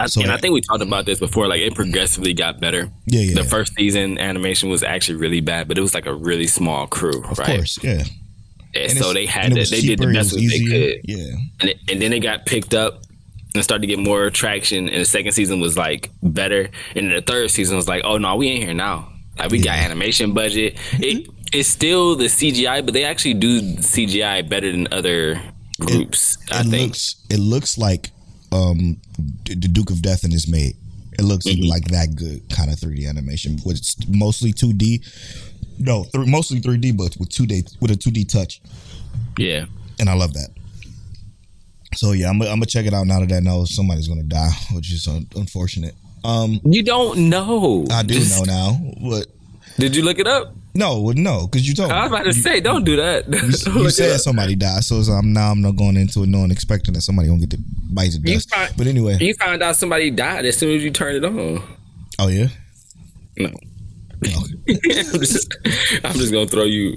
[0.00, 1.48] I, So and I think we talked about this before.
[1.48, 2.90] Like it progressively got better.
[3.06, 3.42] Yeah, yeah.
[3.42, 6.86] The first season animation was actually really bad, but it was like a really small
[6.86, 7.56] crew, of right?
[7.56, 8.04] course, yeah.
[8.74, 11.78] And, And so they had to, they did the best they could, Yeah, and, it,
[11.90, 13.02] and then they got picked up
[13.54, 14.88] and started to get more traction.
[14.88, 18.18] And the second season was like better, and then the third season was like, oh
[18.18, 19.10] no, we ain't here now.
[19.38, 20.76] Like we got animation budget.
[20.76, 21.02] Mm-hmm.
[21.02, 25.40] It it's still the CGI, but they actually do CGI better than other
[25.80, 26.36] groups.
[26.50, 26.88] I it think.
[26.90, 28.10] looks it looks like
[28.52, 28.96] um
[29.44, 30.74] D- the Duke of Death and his maid.
[31.18, 31.68] It looks Mm-hmm.
[31.68, 35.04] like that good kind of 3D animation, with it's mostly 2D.
[35.80, 38.60] No, th- mostly 3D, but with 2D with a 2D touch,
[39.36, 39.66] yeah.
[39.98, 40.48] and I love that.
[41.96, 44.22] So yeah, I'm, gonna- I'm gonna check it out now that I know somebody's gonna
[44.22, 45.94] die, which is un- unfortunate.
[46.24, 47.86] Um, You don't know.
[47.90, 49.26] I do know now, but
[49.78, 50.54] Did you look it up?
[50.78, 51.96] No, no, because you told me.
[51.96, 53.26] I was about to say, don't do that.
[53.28, 56.50] You, you said somebody died, so it's, um, now I'm not going into it knowing
[56.50, 57.58] expecting that somebody gonna get the
[57.92, 58.48] bites of dust.
[58.54, 61.62] find- But anyway, You found out somebody died as soon as you turned it on.
[62.18, 62.48] oh yeah,
[63.36, 63.50] No.
[64.20, 65.56] I'm, just,
[66.04, 66.96] I'm just gonna throw you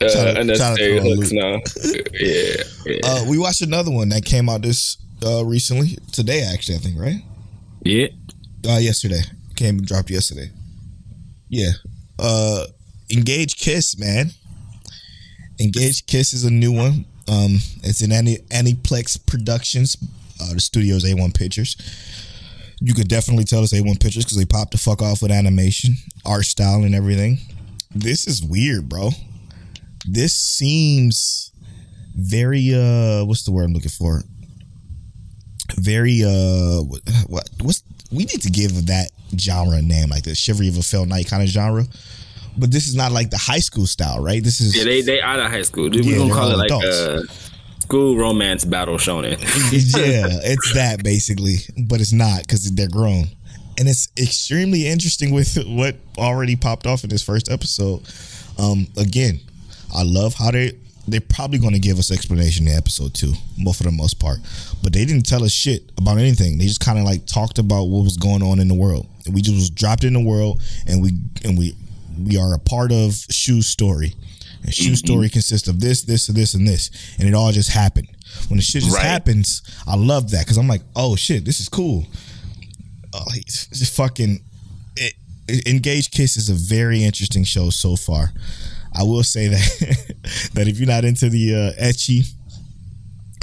[0.00, 1.60] uh, to- unnecessary hooks now.
[2.14, 6.76] Yeah, yeah, uh, we watched another one that came out this uh, recently today, actually,
[6.76, 7.22] I think, right?
[7.84, 8.06] yeah.
[8.68, 9.20] Uh, yesterday
[9.56, 10.50] came dropped yesterday.
[11.48, 11.70] Yeah,
[12.18, 12.64] uh,
[13.12, 14.30] Engage Kiss, man.
[15.60, 17.04] Engage Kiss is a new one.
[17.28, 19.96] Um, it's in any Aniplex Productions.
[20.40, 21.76] Uh, the studio's A1 Pictures.
[22.80, 25.94] You could definitely tell it's A1 Pictures because they popped the fuck off with animation,
[26.24, 27.38] art style, and everything.
[27.94, 29.10] This is weird, bro.
[30.06, 31.52] This seems
[32.16, 34.22] very uh, what's the word I'm looking for?
[35.76, 40.34] Very uh, what, what what's we need to give that genre a name like the
[40.34, 41.84] Chivalry of a Failed Knight kind of genre.
[42.56, 44.42] But this is not like the high school style, right?
[44.42, 45.88] This is Yeah, they they out of high school.
[45.90, 46.86] We're Yeah, gonna call it like adults.
[46.86, 47.22] uh,
[47.80, 49.32] school romance battle shonen.
[49.40, 51.56] yeah, it's that basically,
[51.88, 53.24] but it's not because they're grown,
[53.78, 58.02] and it's extremely interesting with what already popped off in this first episode.
[58.58, 59.40] Um, again,
[59.94, 60.72] I love how they
[61.08, 63.32] they're probably going to give us explanation in episode two,
[63.64, 64.38] but for the most part,
[64.82, 66.58] but they didn't tell us shit about anything.
[66.58, 69.06] They just kind of like talked about what was going on in the world.
[69.26, 71.12] And we just was dropped in the world, and we
[71.44, 71.74] and we
[72.18, 74.14] we are a part of Shu's story.
[74.64, 77.70] And Shu's story consists of this, this, and this, and this, and it all just
[77.70, 78.08] happened.
[78.48, 79.04] When the shit just Right.
[79.04, 82.06] happens, I love that because I'm like, oh shit, this is cool.
[83.12, 84.42] Oh, it's fucking.
[84.96, 85.14] It-
[85.66, 88.32] Engage Kiss is a very interesting show so far.
[88.94, 90.16] I will say that
[90.54, 92.26] that if you're not into the uh, ecchi,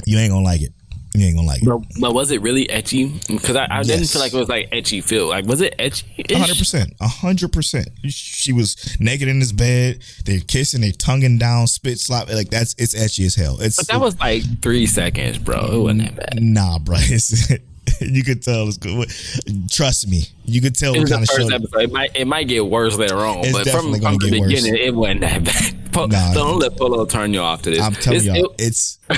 [0.06, 0.72] you ain't gonna like it.
[1.14, 1.66] You ain't gonna like it.
[1.66, 3.26] But, but was it really ecchi?
[3.26, 5.28] Because I, I didn't feel like it was like ecchi feel.
[5.28, 6.04] Like was it ecchi?
[6.36, 7.88] hundred percent, hundred percent.
[8.08, 10.02] She was naked in his bed.
[10.24, 12.28] They're kissing, they're tonguing down, spit slap.
[12.28, 13.60] Like that's it's ecchi as hell.
[13.60, 15.58] It's But that was like three seconds, bro.
[15.72, 16.42] It wasn't that bad.
[16.42, 16.96] nah, bro.
[17.12, 17.50] It's,
[18.00, 19.08] you could tell it's good.
[19.70, 21.80] Trust me, you could tell It was the kind of first episode.
[21.82, 23.98] It might it might get worse later on, It's but from, from the
[24.30, 24.48] get worse.
[24.48, 25.76] beginning, it wasn't that bad.
[25.92, 26.32] Po- Nah.
[26.32, 27.80] don't let Polo turn you off to this.
[27.80, 28.98] I'm telling It's- y'all, it- it's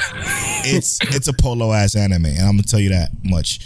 [0.64, 3.60] it's it's a polo ass anime, and I'm gonna tell you that much.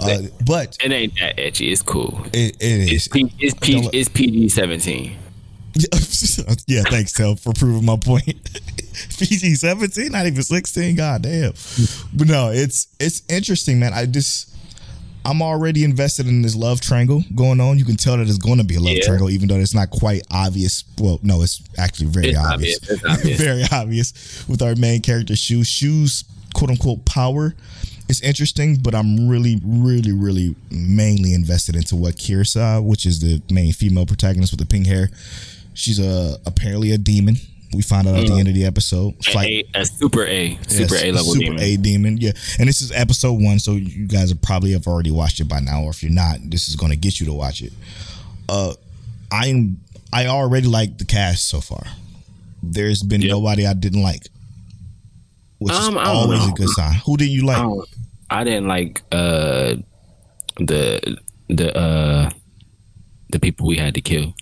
[0.00, 1.70] Uh, but it ain't that ecchi.
[1.70, 2.20] It's cool.
[2.32, 2.92] it, it is.
[2.92, 5.16] It's, P, it's, P, it's PG seventeen.
[6.66, 8.24] yeah, thanks, Tel, for proving my point.
[9.18, 10.96] PG seventeen, not even sixteen.
[10.96, 11.52] God damn.
[12.14, 13.92] But no, it's it's interesting, man.
[13.92, 14.47] I just
[15.28, 17.78] I'm already invested in this love triangle going on.
[17.78, 19.04] You can tell that it's going to be a love Yeah.
[19.04, 20.84] triangle, even though it's not quite obvious.
[20.98, 22.78] Well, no, it's actually very It's obvious.
[22.82, 22.90] obvious.
[23.02, 23.40] It's obvious.
[23.48, 25.68] very obvious with our main character, Shu's.
[25.68, 27.54] Shu's, quote unquote, power
[28.08, 33.42] is interesting, but I'm really, really, really mainly invested into what Kisara, which is the
[33.52, 35.10] main female protagonist with the pink hair.
[35.74, 37.36] She's a apparently a demon.
[37.74, 39.14] We find out at the end of the episode.
[39.36, 41.60] A, a super A, super Yes, A level super demon.
[41.62, 42.16] A demon.
[42.16, 45.48] Yeah, and this is episode one, so you guys have probably have already watched it
[45.48, 47.72] by now, or if you're not, this is going to get you to watch it.
[48.48, 48.72] Uh,
[49.30, 49.80] I'm
[50.12, 51.82] I already like the cast so far.
[52.62, 53.30] There's been Yep.
[53.30, 54.26] nobody I didn't like,
[55.58, 56.52] which Um, is always know.
[56.52, 56.94] a good sign.
[57.04, 57.58] Who did you like?
[58.30, 59.74] I, I didn't like uh
[60.56, 62.30] the the uh
[63.30, 64.32] the people we had to kill.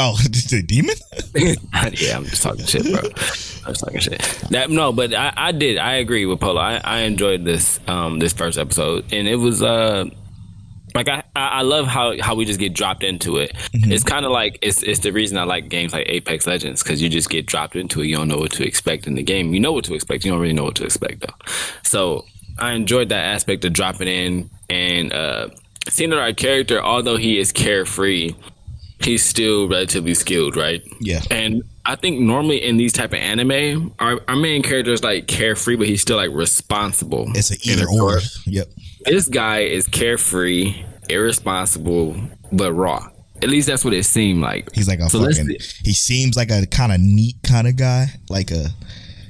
[0.00, 0.94] Oh, the demon.
[1.98, 3.00] yeah, I'm just talking shit, bro.
[3.02, 4.20] I'm just talking shit.
[4.50, 5.76] That no, but I, I did.
[5.76, 6.60] I agree with Polo.
[6.60, 10.04] I, I enjoyed this um this first episode, and it was uh
[10.94, 13.52] like I I love how how we just get dropped into it.
[13.72, 17.02] It's kind of like it's it's the reason I like games like Apex Legends because
[17.02, 18.06] you just get dropped into it.
[18.06, 19.52] You don't know what to expect in the game.
[19.52, 20.24] You know what to expect.
[20.24, 21.52] You don't really know what to expect though.
[21.82, 22.24] So
[22.58, 25.48] I enjoyed that aspect of dropping in and uh
[25.88, 28.34] seeing that our character, although he is carefree,
[29.00, 30.82] he's still relatively skilled, right?
[31.00, 31.22] Yeah.
[31.30, 35.26] And I think normally in these type of anime, our, our main character is like
[35.26, 37.26] carefree, but he's still like responsible.
[37.34, 38.20] It's an a either or.
[38.46, 38.68] Yep.
[39.04, 42.16] This guy is carefree, irresponsible,
[42.52, 43.08] but raw.
[43.40, 44.74] At least that's what it seemed like.
[44.74, 45.48] He's like a So fucking.
[45.84, 48.66] He seems like a kind of neat kind of guy, like a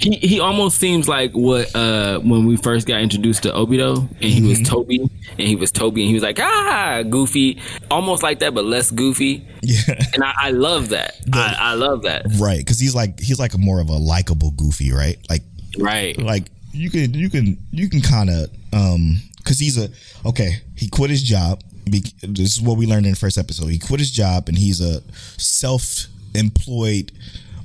[0.00, 4.22] He he almost seems like what uh when we first got introduced to Obito and
[4.24, 4.48] he Mm-hmm.
[4.48, 5.00] was Tobi
[5.38, 7.61] and he was Tobi and he was like ah goofy.
[7.90, 9.46] Almost like that but less goofy.
[9.62, 9.80] Yeah.
[10.14, 11.14] and I, I love that.
[11.32, 12.26] I, I love that.
[12.38, 15.18] Right, because he's like he's like a more of a likable goofy, right?
[15.28, 15.42] Like
[15.78, 16.16] right.
[16.18, 19.88] like you can you can you can kind of um because he's a
[20.26, 23.68] okay he quit his job Be- this is what we learned in the first episode
[23.68, 25.00] he quit his job and he's a
[25.38, 27.12] self-employed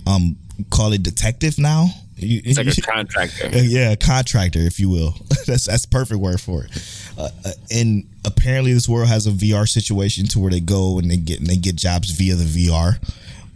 [0.08, 0.36] um
[0.70, 5.16] call it detective now You- it's like a contractor yeah, a contractor, if you will.
[5.48, 6.72] that's that's the perfect word for it.
[7.18, 11.10] Uh, uh, and apparently, this world has a VR situation to where they go and
[11.10, 12.98] they get and they get jobs via the VR.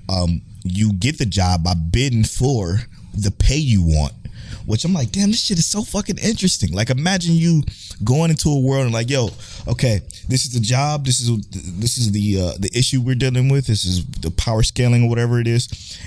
[0.10, 2.80] Um, you get the job by bidding for
[3.14, 4.14] the pay you want,
[4.66, 6.74] which I'm like, damn, this shit is so fucking interesting.
[6.74, 7.64] Like, imagine you
[8.04, 9.30] going into a world and like, yo,
[9.68, 13.50] okay, this is the job, this is this is the uh, the issue we're dealing
[13.50, 16.00] with, this is the power scaling or whatever it is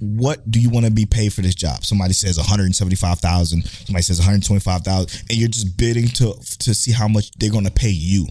[0.00, 1.84] what do you want to be paid for this job?
[1.84, 7.32] Somebody says 175,000, somebody says 125,000 and you're just bidding to to see how much
[7.32, 8.26] they're going to pay you.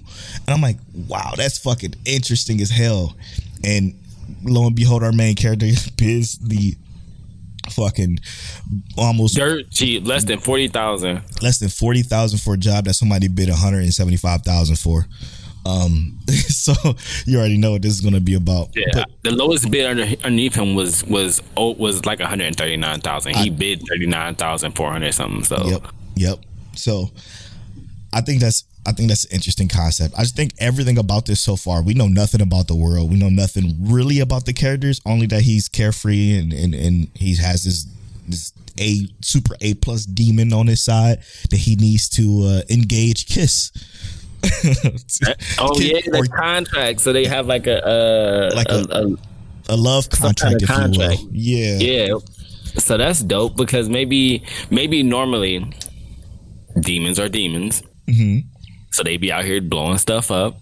[0.46, 0.78] And I'm like,
[1.08, 3.16] "Wow, that's fucking interesting as hell."
[3.64, 4.00] And
[4.44, 6.76] lo and behold our main character bids the
[7.72, 8.18] fucking
[8.98, 13.28] almost dirt cheap less than forty thousand less than 40,000 for a job that somebody
[13.28, 15.06] bid 175,000 for.
[15.68, 16.74] Um so
[17.26, 18.70] you already know what this is going to be about.
[18.76, 22.56] yeah But the lowest bid under, underneath him was was oh, was like one hundred
[22.56, 25.88] thirty nine thousand he bid thirty nine thousand four hundred something so Yep.
[26.16, 26.40] Yep.
[26.76, 27.10] So
[28.14, 30.16] I think that's I think that's an interesting concept.
[30.18, 33.12] I just think everything about this so far, we know nothing about the world.
[33.12, 37.36] We know nothing really about the characters, only that he's carefree and and, and he
[37.36, 37.86] has this
[38.28, 43.26] this a super A plus demon on his side that he needs to uh, engage
[43.28, 43.72] kiss.
[45.60, 49.18] oh yeah the or contract so they have like a uh Like a, a- a
[49.70, 51.22] a love contract, kind of contract.
[51.32, 51.78] Yeah.
[51.78, 52.18] Yeah.
[52.78, 55.70] So that's dope because maybe maybe normally
[56.80, 57.84] demons are demons.
[58.08, 58.48] Mm-hmm.
[58.92, 60.58] So they be out here blowing stuff up.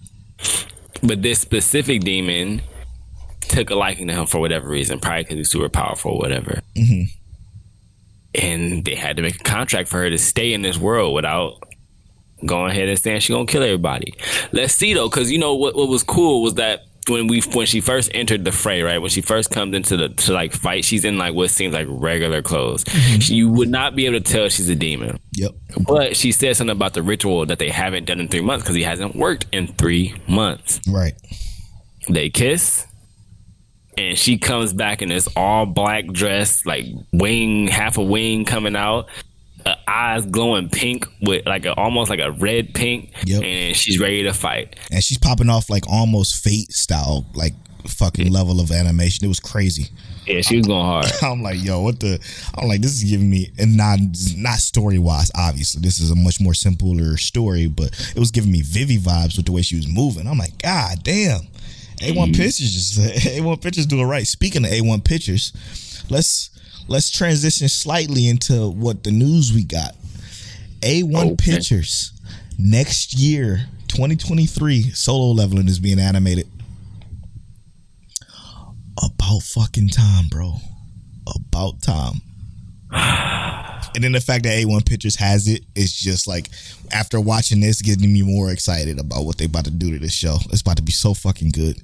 [1.02, 2.62] But this specific demon
[3.42, 6.62] took a liking to him for whatever reason, probably because he's super powerful or whatever.
[6.74, 7.04] Mm-hmm.
[8.34, 11.62] And they had to make a contract for her to stay in this world without
[12.44, 14.14] going ahead and saying she gonna kill everybody.
[14.52, 17.66] Let's see though, because you know what what was cool was that when we when
[17.66, 18.98] she first entered the fray, right?
[18.98, 21.86] When she first comes into the to like fight, she's in like what seems like
[21.88, 22.84] regular clothes.
[22.84, 23.18] Mm-hmm.
[23.20, 25.18] She, you would not be able to tell she's a demon.
[25.34, 25.52] Yep.
[25.86, 28.76] But she said something about the ritual that they haven't done in three months because
[28.76, 30.80] he hasn't worked in three months.
[30.88, 31.14] Right.
[32.08, 32.86] They kiss,
[33.96, 38.76] and she comes back in this all black dress, like wing, half a wing coming
[38.76, 39.08] out,
[39.86, 43.42] eyes glowing pink with like a almost like a red pink, Yep.
[43.42, 44.76] and she's ready to fight.
[44.90, 47.54] And she's popping off like almost fate style, like
[47.88, 49.24] fucking level of animation.
[49.24, 49.88] It was crazy.
[50.26, 51.06] Yeah, she was going hard.
[51.22, 52.18] I'm like, yo, what the?
[52.54, 53.98] I'm like, this is giving me, and not
[54.36, 55.30] not story wise.
[55.34, 59.36] Obviously, this is a much more simpler story, but it was giving me Vivy vibes
[59.36, 60.26] with the way she was moving.
[60.26, 61.40] I'm like, god damn,
[62.00, 62.32] A1 mm-hmm.
[62.32, 64.26] Pictures just A1 Pictures do it right.
[64.26, 65.52] Speaking of A1 Pictures,
[66.10, 66.50] let's
[66.88, 69.94] let's transition slightly into what the news we got.
[70.80, 71.52] A1 Okay.
[71.52, 72.12] Pictures
[72.58, 76.48] next year, 2023, solo leveling is being animated.
[79.02, 80.54] About fucking time, bro.
[81.34, 82.20] About time.
[83.94, 86.50] And then the fact that A1 Pictures has it is just like
[86.92, 90.12] after watching this, getting me more excited about what they about to do to this
[90.12, 90.36] show.
[90.50, 91.80] It's about to be so fucking good.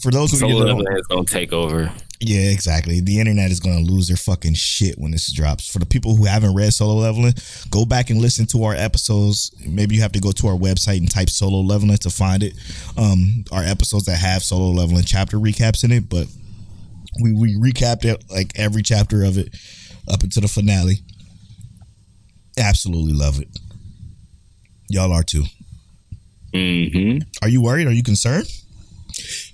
[0.00, 1.92] For those who Solo don't, Leveling is gonna take over.
[2.20, 3.00] Yeah, exactly.
[3.00, 5.66] The internet is going to lose their fucking shit when this drops.
[5.68, 7.34] For the people who haven't read Solo Leveling,
[7.70, 9.50] go back and listen to our episodes.
[9.66, 12.54] Maybe you have to go to our website and type Solo Leveling to find it.
[12.96, 16.26] Um, our episodes that have Solo Leveling chapter recaps in it, but
[17.22, 19.54] we we recapped it like every chapter of it
[20.08, 20.98] up until the finale.
[22.58, 23.48] Absolutely love it.
[24.88, 25.44] Y'all are too.
[26.54, 27.86] hmm Are you worried?
[27.86, 28.46] Are you concerned?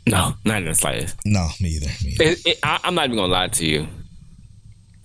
[0.07, 1.17] No, not in the slightest.
[1.25, 1.91] No, me either.
[2.05, 2.24] Me either.
[2.24, 3.87] It, it, I, I'm not even gonna lie to you.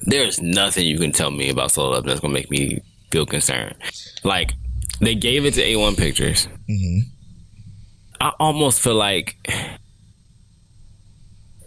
[0.02, 2.80] There's nothing you can tell me about Solo Leveling that's gonna make me
[3.12, 3.76] feel concerned.
[4.24, 4.54] Like
[5.02, 6.48] they gave it to A1 Pictures.
[6.70, 7.02] Mhm.
[8.22, 9.36] I almost feel like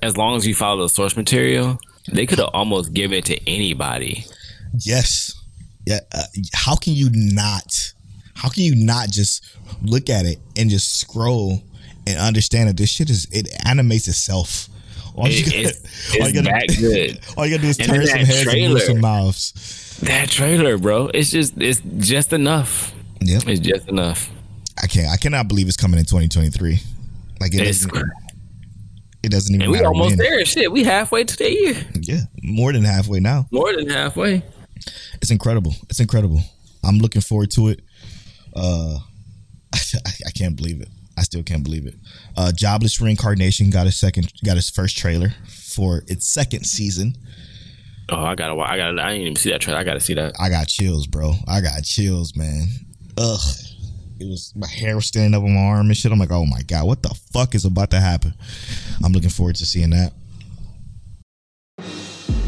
[0.03, 1.79] as long as you follow the source material,
[2.11, 4.25] they could have almost given it to anybody.
[4.79, 5.35] Yes.
[5.87, 6.01] Yeah.
[6.13, 6.23] Uh,
[6.55, 7.93] how can you not?
[8.35, 9.45] How can you not just
[9.83, 11.63] look at it and just scroll
[12.09, 14.69] and understand that this shit is it animates itself?
[15.15, 15.77] All It- gotta- it's-
[16.21, 17.21] all it's gotta- that good.
[17.37, 18.81] All you gotta do is And turn some heads and move trailer.
[18.81, 19.99] some mouths.
[20.03, 22.95] That trailer, bro, it's just it's just enough.
[23.21, 23.43] Yep.
[23.49, 24.31] It's just enough.
[24.81, 25.09] I can't.
[25.09, 26.79] I cannot believe it's coming in 2023.
[27.41, 27.89] Like it It's is.
[29.25, 30.19] It doesn't even And we almost when.
[30.19, 30.45] there.
[30.45, 31.77] Shit, we halfway to the year.
[32.01, 33.49] Yeah, more than halfway now.
[33.51, 34.43] More than halfway.
[35.21, 35.75] It's incredible.
[35.91, 36.41] It's incredible.
[36.85, 37.81] I'm looking forward to it.
[38.55, 38.99] Uh,
[39.75, 39.79] I,
[40.27, 40.89] I can't believe it.
[41.19, 41.97] I still can't believe it.
[42.37, 47.17] Uh, Jobless Reincarnation got a second, got his first trailer for its second season.
[48.09, 48.59] Oh, I gotta.
[48.59, 49.03] I gotta.
[49.03, 49.81] I didn't even see that trailer.
[49.81, 50.35] I gotta see that.
[50.41, 51.35] I got chills, bro.
[51.47, 52.69] I got chills, man.
[53.19, 53.41] Ugh.
[54.21, 56.11] It was my hair was standing up on my arm and shit.
[56.11, 58.35] I'm like, oh my god, what the fuck is about to happen?
[59.05, 60.13] I'm looking forward to seeing that.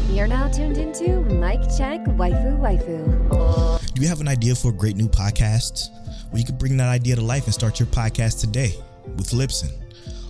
[0.09, 3.93] You're now tuned into Mic Check Waifu Waifu.
[3.93, 5.87] Do you have an idea for a great new podcast?
[6.31, 8.73] Well, you could bring that idea to life and start your podcast today
[9.17, 9.71] with Libsyn.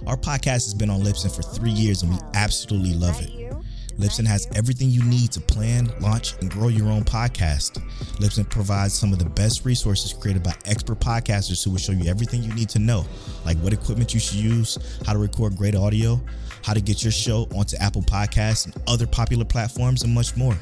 [0.07, 3.29] Our podcast has been on Libsyn for three years and we absolutely love it.
[3.99, 7.73] Libsyn has everything you need to plan, launch, and grow your own podcast.
[8.15, 12.09] Libsyn provides some of the best resources created by expert podcasters who will show you
[12.09, 13.05] everything you need to know,
[13.45, 16.19] like what equipment you should use, how to record great audio,
[16.63, 20.57] how to get your show onto Apple Podcasts and other popular platforms, and much more.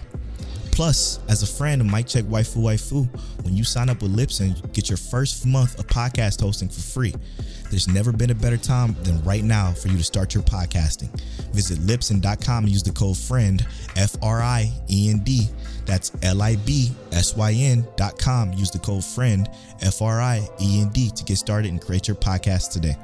[0.72, 3.08] Plus, as a friend of Mic Check Waifu Waifu,
[3.44, 6.82] when you sign up with Libsyn, you get your first month of podcast hosting for
[6.82, 7.14] free.
[7.70, 11.10] There's never been a better time than right now for you to start your podcasting.
[11.52, 13.66] Visit Libsyn.com and use the code FRIEND,
[13.96, 15.48] F R I E N D.
[15.86, 18.54] That's L I B S Y N.com.
[18.54, 19.50] Use the code FRIEND,
[19.82, 22.96] F R I E N D, to get started and create your podcast today.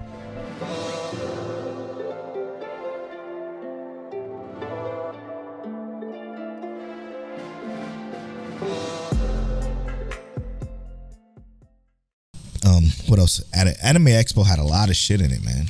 [13.25, 13.41] Else?
[13.83, 15.65] Anime Expo had a lot of shit in it, man.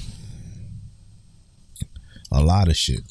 [2.31, 3.01] A lot of shit.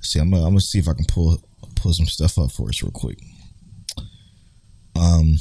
[0.00, 1.38] See, I'm gonna, I'm gonna see if I can pull
[1.76, 3.18] pull some stuff up for us real quick.
[4.96, 5.36] Um,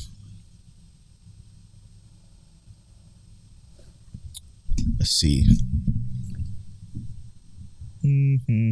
[4.99, 5.47] let's see.
[8.01, 8.71] hmm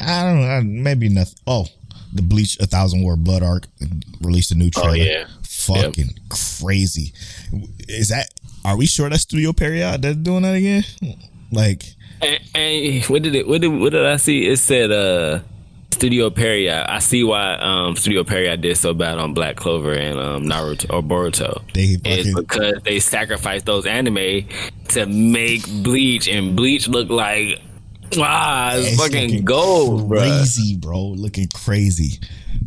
[0.00, 0.62] I don't know.
[0.82, 1.38] Maybe nothing.
[1.46, 1.66] Oh,
[2.12, 3.66] the Bleach A Thousand War Blood arc
[4.20, 4.88] released a new trailer.
[4.90, 5.06] Oh trailer.
[5.10, 5.26] yeah.
[5.66, 7.12] Fucking crazy.
[7.88, 8.28] Is that?
[8.64, 10.84] Are we sure that Studio Pierrot that's doing that again?
[11.52, 11.84] Like,
[12.22, 13.46] And, and what did it?
[13.46, 13.68] What did?
[13.68, 14.46] What did I see?
[14.46, 15.40] It said uh,
[15.92, 16.88] Studio Pierrot.
[16.88, 20.92] I see why um, Studio Pierrot did so bad on Black Clover and um, Naruto
[20.92, 21.62] or Boruto.
[21.72, 24.48] They It's because they sacrificed those anime
[24.88, 27.60] to make Bleach, and Bleach look like
[28.18, 30.20] ah, it's, It's fucking looking gold, bro.
[30.20, 31.00] crazy, bro.
[31.00, 32.20] Looking crazy.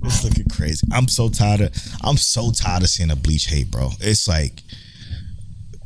[0.04, 0.88] It's looking crazy.
[0.91, 1.72] I'm so tired of.
[2.04, 3.89] I'm so tired of seeing a bleach hate, bro.
[4.00, 4.62] It's like,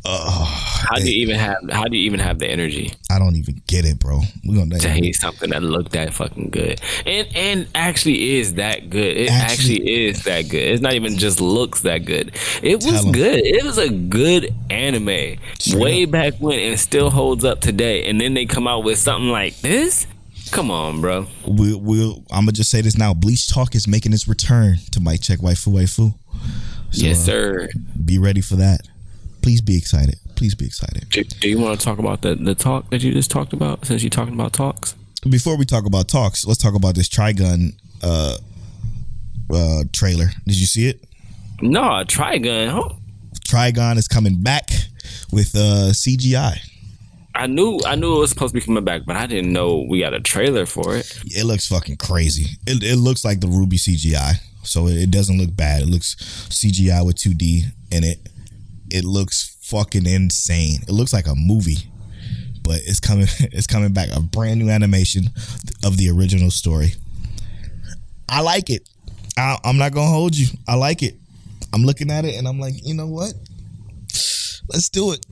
[0.03, 1.57] uh, How do you even have?
[1.71, 4.21] How do you even have the energy I don't even get it, bro.
[4.47, 8.89] We gonna to hate something that looked that fucking good, and and actually is that
[8.89, 9.15] good?
[9.17, 10.63] It Actually- actually, is that good.
[10.63, 12.31] It's not even just looks that good.
[12.63, 13.45] It was good.
[13.45, 15.37] It was a good anime
[15.73, 18.07] way back when, and still holds up today.
[18.09, 20.07] And then they come out with something like this.
[20.51, 21.27] Come on, bro.
[21.47, 22.25] we we'll.
[22.29, 23.13] I'm gonna just say this now.
[23.13, 26.13] Bleach talk is making its return to Mic Check Waifu Waifu.
[26.91, 27.69] So, yes, uh, sir.
[28.03, 28.81] Be ready for that.
[29.41, 30.15] Please be excited.
[30.35, 31.07] Please be excited.
[31.09, 33.85] Do, do you want to talk about the the talk that you just talked about?
[33.85, 34.93] Since you're talking about talks.
[35.29, 37.73] Before we talk about talks, let's talk about this Trigun
[38.03, 38.37] uh,
[39.53, 40.31] uh, trailer.
[40.45, 41.03] Did you see it?
[41.61, 42.69] No, Trigun.
[42.69, 42.89] Huh?
[43.47, 44.69] Trigun is coming back
[45.31, 46.59] with uh, CGI.
[47.33, 49.85] I knew I knew it was supposed to be coming back, but I didn't know
[49.87, 51.11] we got a trailer for it.
[51.25, 52.57] It looks fucking crazy.
[52.67, 55.83] It, it looks like the RWBY CGI, so it doesn't look bad.
[55.83, 56.15] It looks
[56.49, 58.29] CGI with 2D in it.
[58.89, 60.81] It looks fucking insane.
[60.83, 61.89] It looks like a movie,
[62.63, 63.27] but it's coming.
[63.53, 64.09] It's coming back.
[64.13, 65.29] A brand new animation
[65.85, 66.93] of the original story.
[68.27, 68.87] I like it.
[69.37, 70.47] I, I'm not gonna hold you.
[70.67, 71.15] I like it.
[71.73, 73.33] I'm looking at it and I'm like, you know what?
[74.67, 75.25] Let's do it.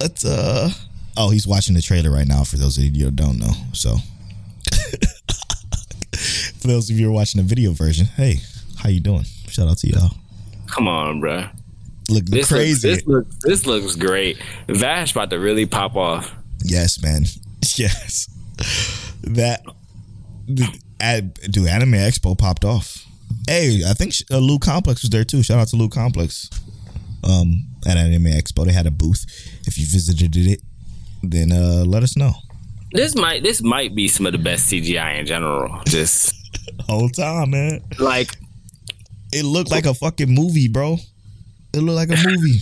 [0.00, 0.70] Let's uh.
[1.16, 2.42] Oh, he's watching the trailer right now.
[2.44, 3.96] For those of you who don't know, so
[6.58, 8.36] for those of you who are watching the video version, hey,
[8.78, 9.24] how you doing?
[9.48, 10.10] Shout out to y'all.
[10.66, 11.44] Come on, bro.
[12.08, 12.88] Look This crazy.
[12.88, 14.38] Looks, this looks this looks great.
[14.68, 16.34] Vash about to really pop off.
[16.64, 17.24] yes, man.
[17.76, 18.28] Yes.
[19.22, 19.62] That
[20.52, 20.66] dude,
[21.00, 23.06] Anime Expo popped off.
[23.48, 25.44] Hey, I think uh, Lou Complex was there too.
[25.44, 26.50] Shout out to Lou Complex.
[27.22, 29.24] Um, at Anime Expo, they had a booth.
[29.64, 30.60] If you visited it,
[31.22, 32.32] then uh, let us know.
[32.92, 35.80] This might this might be some of the best CGI in general.
[35.86, 36.34] Just
[36.88, 37.82] Whole time, man.
[37.98, 38.36] like
[39.32, 40.98] It looked like a fucking movie, bro.
[41.72, 42.58] It looked like a movie.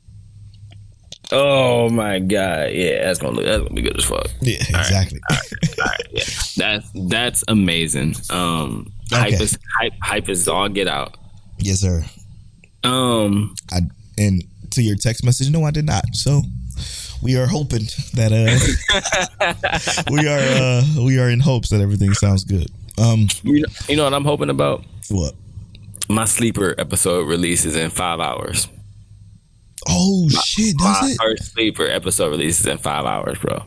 [1.32, 4.28] oh my god, yeah, that's gonna look that's gonna be good as fuck.
[4.40, 5.20] Yeah, exactly.
[5.30, 5.36] All
[5.84, 6.24] right, yeah,
[6.56, 8.14] that's that's amazing.
[8.30, 11.16] Um, hype is hype hype is all get out.
[11.58, 12.04] yes, sir.
[12.84, 13.80] Um, I
[14.16, 16.04] and to your text message, no, I did not.
[16.12, 16.42] So
[17.22, 22.44] we are hoping that uh we are uh we are in hopes that everything sounds
[22.44, 22.70] good.
[22.98, 24.84] Um You know, you know what I'm hoping about?
[25.10, 25.34] what?
[26.08, 28.68] My sleeper episode releases in five hours.
[29.88, 31.16] Oh shit, My it?
[31.20, 33.64] first sleeper episode releases in five hours, bro.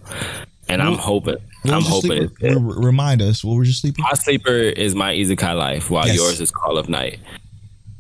[0.68, 1.36] And I'm hoping.
[1.66, 2.10] I'm hoping.
[2.12, 2.24] sleeper?
[2.26, 2.58] It's good.
[2.64, 4.02] Re- remind us, what was your sleeper?
[4.02, 6.16] My sleeper is my Isekai life, while Yes.
[6.18, 7.20] yours is Call of Night.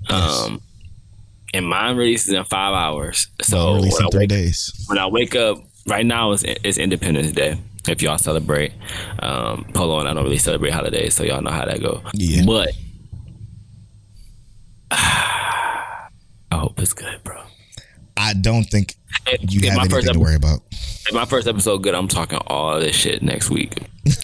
[0.10, 0.42] Yes.
[0.46, 0.62] Um,
[1.54, 3.28] and mine releases in five hours.
[3.42, 4.86] So when, I three wake, days.
[4.88, 7.58] when I wake up, right now it's, it's Independence Day.
[7.88, 8.74] If y'all celebrate,
[9.20, 12.02] um, Polo and I don't really celebrate holidays, so y'all know how that go.
[12.14, 12.44] Yeah.
[12.46, 12.70] But
[14.92, 16.10] I
[16.54, 17.42] hope it's good, bro.
[18.18, 18.96] I don't think
[19.28, 20.60] If- you if have my anything first to worry about.
[20.72, 23.78] if my first episode good, I'm talking all this shit next week.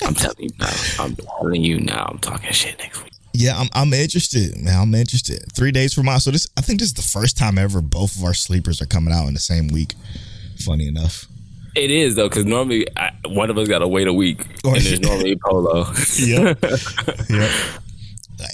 [0.04, 0.70] I'm telling you now.
[1.00, 2.08] I'm telling you now.
[2.12, 3.07] I'm talking shit next week.
[3.38, 4.82] Yeah, I'm I'm interested, man.
[4.82, 5.46] I'm interested.
[5.54, 6.18] Three days from now.
[6.18, 8.88] So this I think this is the first time ever both of our sleepers are
[8.88, 9.94] coming out in the same week.
[10.66, 11.26] Funny enough.
[11.76, 14.74] It is though, because normally I, one of us got to wait a week, Oh,
[14.74, 15.86] and there's normally Polo.
[16.18, 16.64] Yep.
[17.30, 17.52] yep.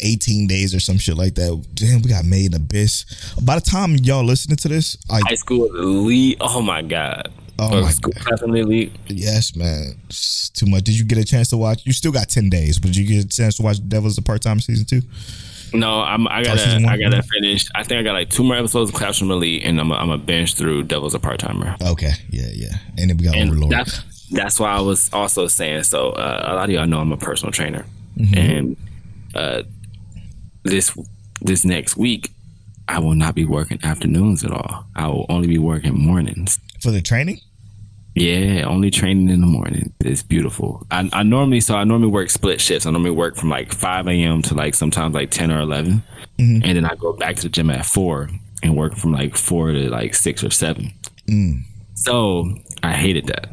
[0.01, 1.65] 18 days or some shit like that.
[1.73, 3.05] Damn, we got made in abyss.
[3.41, 6.37] By the time y'all listening to this, like High school elite.
[6.41, 7.31] Oh my god.
[7.59, 8.25] Oh my school God.
[8.25, 8.91] classroom elite.
[9.07, 9.95] yes, man.
[10.07, 10.83] It's too much.
[10.83, 11.85] Did you get a chance to watch?
[11.85, 14.21] You still got 10 days, but did you get a chance to watch Devil's a
[14.21, 15.77] part-time season 2?
[15.77, 16.27] No, I'm.
[16.27, 16.73] I Oh, gotta.
[16.73, 16.85] one?
[16.85, 17.65] I gotta finish.
[17.73, 19.89] I think I got like two more episodes of Classroom Elite, and I'm.
[19.91, 21.75] A, I'm a binge through Devil's a part timer.
[21.81, 22.11] Okay.
[22.29, 22.75] Yeah, yeah.
[22.99, 23.71] And then we got And Overlord.
[23.71, 25.83] that's that's why I was also saying.
[25.83, 27.85] So uh, a lot of y'all know I'm a personal trainer,
[28.19, 28.37] Mm-hmm.
[28.37, 28.77] and
[29.33, 29.63] uh,
[30.63, 30.95] this
[31.41, 32.29] this next week
[32.87, 34.85] I will not be working afternoons at all.
[34.95, 36.59] I will only be working mornings.
[36.83, 37.39] For the training?
[38.15, 39.93] Yeah, only training in the morning.
[40.01, 40.85] It's beautiful.
[40.91, 42.85] I, I normally so I normally work split shifts.
[42.85, 44.41] I normally work from like five a.m.
[44.43, 46.03] to like sometimes like ten or 11
[46.63, 48.29] and then I go back to the gym at four
[48.61, 50.93] and work from like four to like six or seven.
[51.95, 52.53] So
[52.83, 53.49] I hated that.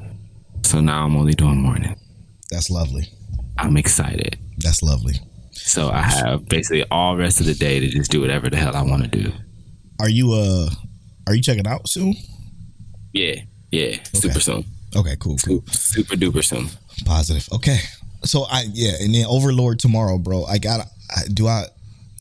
[0.63, 1.97] So now I'm only doing morning.
[2.51, 3.07] That's lovely.
[3.59, 4.39] I'm excited.
[4.59, 5.15] That's lovely.
[5.53, 8.75] So I have basically all rest of the day to just do whatever the hell
[8.77, 9.33] I want to do.
[10.01, 10.69] Are you uh
[11.27, 12.15] are you checking out soon?
[13.13, 13.37] Yeah,
[13.71, 14.65] yeah, super soon,
[14.97, 15.63] Okay, cool, cool.
[15.69, 16.69] super duper soon.
[17.05, 17.49] Positive.
[17.53, 17.79] Okay.
[18.25, 20.45] So I yeah, and then Overlord tomorrow, bro.
[20.45, 20.81] I got
[21.11, 21.65] I do I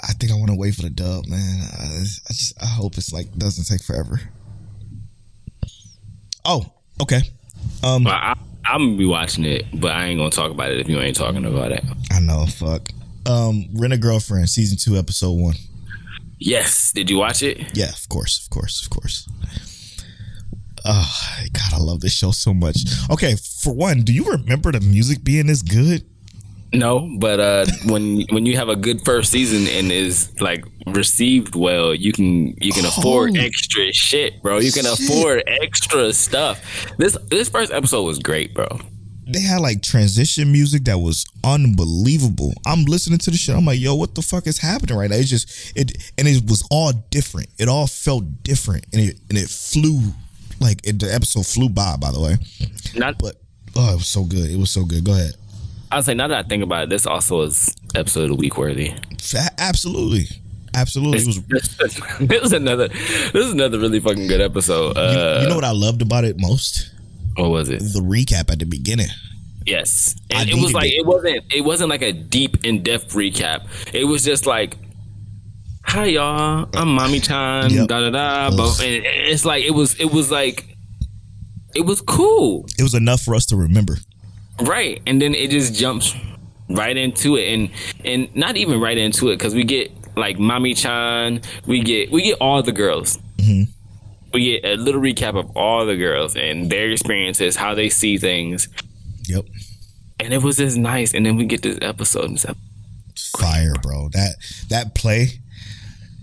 [0.02, 1.60] I think I want to wait for the dub, man.
[1.78, 4.22] I, I just I hope it's like doesn't take forever.
[6.46, 6.66] Oh,
[7.02, 7.22] okay.
[7.84, 8.36] Um But I,
[8.66, 11.18] I'm gonna be watching it, but I ain't gonna talk about it if you ain't
[11.18, 11.84] talking about it.
[12.12, 12.90] I know, fuck.
[13.26, 15.54] Um Rent a Girlfriend season 2 episode 1.
[16.40, 17.76] Yes, did you watch it?
[17.78, 19.28] Yeah, of course, of course, of course.
[20.86, 22.78] Oh, God, I love this show so much.
[23.10, 26.04] Okay, for one, do you remember the music being this good?
[26.72, 31.56] No, but uh, when when you have a good first season and is like received
[31.56, 34.60] well, you can you can afford Holy extra shit, bro.
[34.60, 35.10] You can shit.
[35.10, 36.62] afford extra stuff.
[36.98, 38.68] This this first episode was great, bro.
[39.32, 42.52] They had like transition music that was unbelievable.
[42.66, 43.56] I'm listening to the shit.
[43.56, 45.18] I'm like, yo, what the fuck is happening right now?
[45.18, 47.50] It's just it, and it was all different.
[47.60, 50.02] It all felt different, and it and it flew
[50.60, 51.96] like it, the episode flew by.
[51.98, 52.36] By the way,
[52.96, 53.36] Not, but
[53.76, 54.50] oh, it was so good.
[54.50, 55.04] It was so good.
[55.04, 55.36] Go ahead.
[55.92, 58.58] I'll say now that I think about it, this also is episode of the week
[58.58, 58.94] worthy.
[59.58, 60.28] Absolutely,
[60.76, 61.20] absolutely.
[61.20, 61.46] It was.
[62.20, 64.98] this is another this is another really fucking good episode.
[64.98, 66.92] Uh, you know what I loved about it most?
[67.40, 67.80] what was it?
[67.80, 69.08] The recap at the beginning.
[69.66, 71.00] Yes, I and it was like it.
[71.00, 73.68] it wasn't it wasn't like a deep in depth recap.
[73.94, 74.78] It was just like,
[75.90, 77.88] "Hi y'all, I'm Mami Chan." Yep.
[77.88, 78.56] Da da da.
[78.56, 80.66] But and it's like it was it was like
[81.76, 83.98] it was cool, It was enough for us to remember.
[84.62, 85.02] right?
[85.06, 86.16] And then it just jumps
[86.70, 87.70] right into it, and
[88.06, 92.24] and not even right into it because we get like Mami Chan, we get we
[92.24, 93.18] get all the girls.
[93.38, 93.72] Mm-hmm.
[94.34, 98.18] We get a little recap of all the girls and their experiences, how they see
[98.20, 98.68] things,
[99.28, 99.46] Yep.
[100.20, 101.16] and it was just nice.
[101.16, 102.58] And then we get this episode, and it's like,
[103.40, 104.10] fire, bro.
[104.10, 104.36] That
[104.70, 105.40] that play,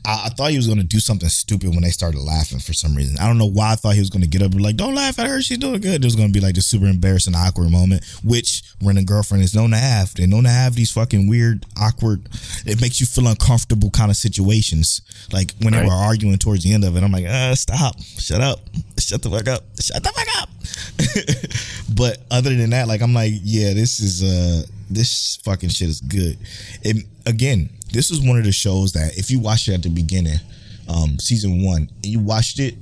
[0.07, 2.95] I, I thought he was gonna do something stupid when they started laughing for some
[2.95, 3.19] reason.
[3.19, 4.95] I don't know why I thought he was gonna get up and be like, "Don't
[4.95, 8.05] laugh at her, she's doing good." There's gonna be like this super embarrassing, awkward moment,
[8.23, 10.15] which when a girlfriend is known to have.
[10.15, 12.29] They're known to have these fucking weird, awkward.
[12.65, 15.03] It makes you feel uncomfortable kind of situations.
[15.33, 18.41] Like when they were arguing towards the end of it, I'm like, uh, stop, shut
[18.41, 18.61] up,
[18.99, 20.49] shut the fuck up, shut the fuck up.
[21.97, 26.01] but other than that, like I'm like, yeah, this is uh this fucking shit is
[26.01, 26.39] good.
[26.83, 29.89] It again, this is one of the shows that if you watched it at the
[29.89, 30.39] beginning,
[30.89, 32.75] um, season one, and you watched it,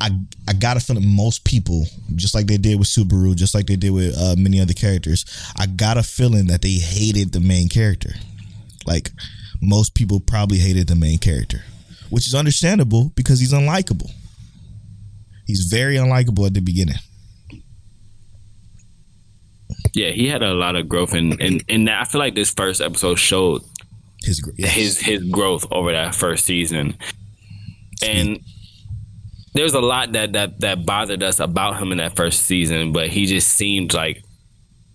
[0.00, 0.10] I
[0.48, 3.76] I got a feeling most people, just like they did with Subaru, just like they
[3.76, 5.24] did with uh, many other characters,
[5.58, 8.14] I got a feeling that they hated the main character.
[8.86, 9.10] Like
[9.60, 11.62] most people probably hated the main character,
[12.10, 14.10] which is understandable because he's unlikable.
[15.46, 16.96] He's very unlikable at the beginning.
[19.96, 22.82] Yeah, he had a lot of growth, and and and I feel like this first
[22.82, 23.62] episode showed
[24.22, 24.74] His yes.
[24.74, 26.98] his his growth over that first season,
[28.04, 28.38] and
[29.54, 33.08] there's a lot that that that bothered us about him in that first season, but
[33.08, 34.22] he just seemed like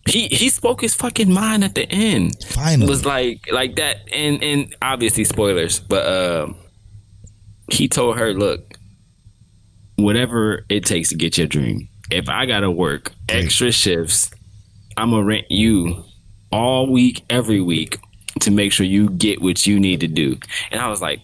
[0.07, 2.35] he he spoke his fucking mind at the end.
[2.43, 2.85] Finally.
[2.85, 6.53] It was like like that, and and obviously spoilers, but uh,
[7.71, 8.77] he told her, "Look,
[9.95, 11.89] whatever it takes to get your dream.
[12.11, 14.29] If I gotta work extra shifts,
[14.97, 16.03] I'm gonna rent you
[16.51, 17.97] all week, every week,
[18.41, 20.37] to make sure you get what you need to do."
[20.71, 21.19] And I was like,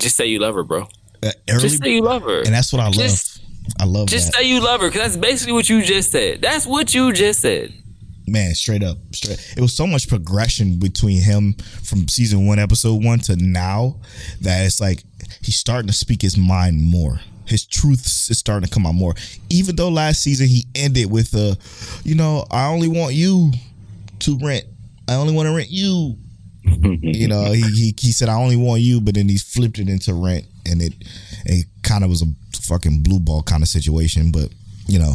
[0.00, 0.88] "Just say you love her, bro.
[1.22, 2.94] Uh, early, Just say you love her." and that's what I love.
[2.94, 3.40] Just-
[3.78, 4.38] I love Just that.
[4.38, 6.42] say you love her, because that's basically what you just said.
[6.42, 7.72] That's what you just said.
[8.26, 9.38] man, straight up, straight.
[9.56, 13.96] It was so much progression between him from season one, episode one to now
[14.40, 15.02] that it's like
[15.42, 17.20] he's starting to speak his mind more.
[17.50, 19.14] His truths is starting to come out more.
[19.50, 21.56] Even though last season he ended with a,
[22.04, 23.52] you know, I only want you
[24.20, 24.64] to rent.
[25.08, 26.16] I only want to rent you.
[26.62, 29.88] you know, he, he he said I only want you, but then he flipped it
[29.88, 30.94] into rent, and it
[31.44, 32.26] it kind of was a
[32.56, 34.30] fucking blue ball kind of situation.
[34.30, 34.50] But
[34.86, 35.14] you know,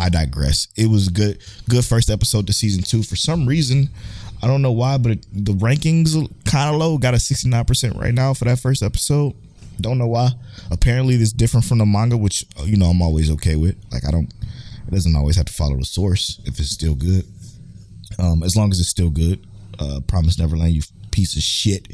[0.00, 0.68] I digress.
[0.76, 3.02] It was good good first episode to season two.
[3.02, 3.90] For some reason,
[4.42, 6.14] I don't know why, but it, the rankings
[6.44, 6.98] kind of low.
[6.98, 9.34] Got a sixty nine percent right now for that first episode.
[9.80, 10.30] Don't know why.
[10.70, 13.76] Apparently, it's different from the manga, which you know I'm always okay with.
[13.92, 14.32] Like I don't.
[14.86, 17.24] It doesn't always have to follow the source if it's still good.
[18.18, 19.44] Um, as long as it's still good.
[19.78, 21.88] Uh, Promise Neverland, you piece of shit.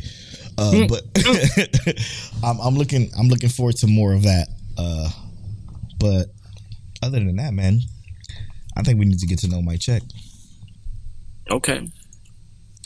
[0.59, 1.03] Uh, but
[2.45, 3.11] I'm, I'm looking.
[3.19, 4.49] I'm looking forward to more of that.
[4.77, 5.09] Uh,
[5.99, 6.27] but
[7.03, 7.81] other than that, man,
[8.77, 10.03] I think we need to get to know my check.
[11.51, 11.89] Okay.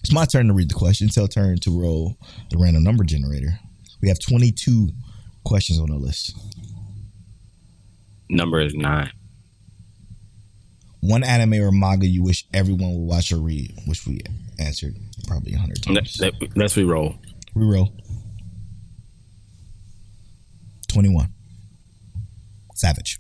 [0.00, 1.08] It's my turn to read the question.
[1.08, 2.16] Tell turn to roll
[2.50, 3.58] the random number generator.
[4.06, 4.90] We have 22
[5.44, 6.36] questions on the list.
[8.30, 9.10] Number is nine.
[11.00, 14.20] One anime or manga you wish everyone would watch or read, which we
[14.60, 14.94] answered
[15.26, 16.20] probably a hundred times.
[16.20, 17.16] let, let's re-roll.
[17.56, 17.90] Reroll.
[20.86, 21.26] 21.
[22.76, 23.18] Savage.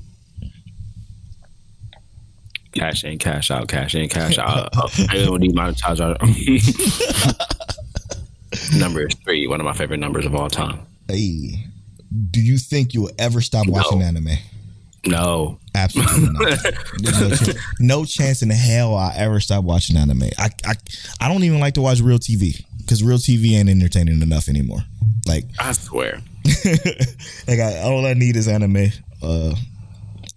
[2.74, 4.68] Cash in, cash out, cash in, cash out.
[5.10, 5.74] I don't need my.
[8.76, 10.80] Number is three, one of my favorite numbers of all time.
[11.08, 11.66] Hey,
[12.30, 14.04] do you think you will ever stop watching No.
[14.04, 14.28] anime?
[15.06, 15.58] No.
[15.74, 16.58] Absolutely not.
[17.00, 20.24] No, chance, no chance in hell I ever stop watching anime.
[20.38, 20.74] I, I
[21.20, 24.80] I don't even like to watch real TV because real TV ain't entertaining enough anymore.
[25.26, 26.20] Like I swear.
[27.46, 28.88] like I, all I need is anime.
[29.22, 29.54] Uh,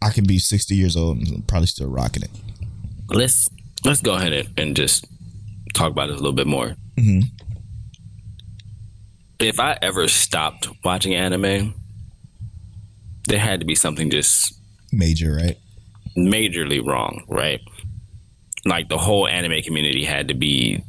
[0.01, 2.29] I can be 60 years old and probably still rocking it.
[3.09, 3.49] Let's
[3.85, 5.05] let's go ahead and, and just
[5.73, 6.75] talk about this a little bit more.
[6.97, 7.23] Mhm.
[9.39, 11.73] If I ever stopped watching anime,
[13.27, 14.53] there had to be something just
[14.91, 15.57] Major, right?
[16.17, 17.61] majorly wrong, right?
[18.65, 20.83] Like the whole anime community had to be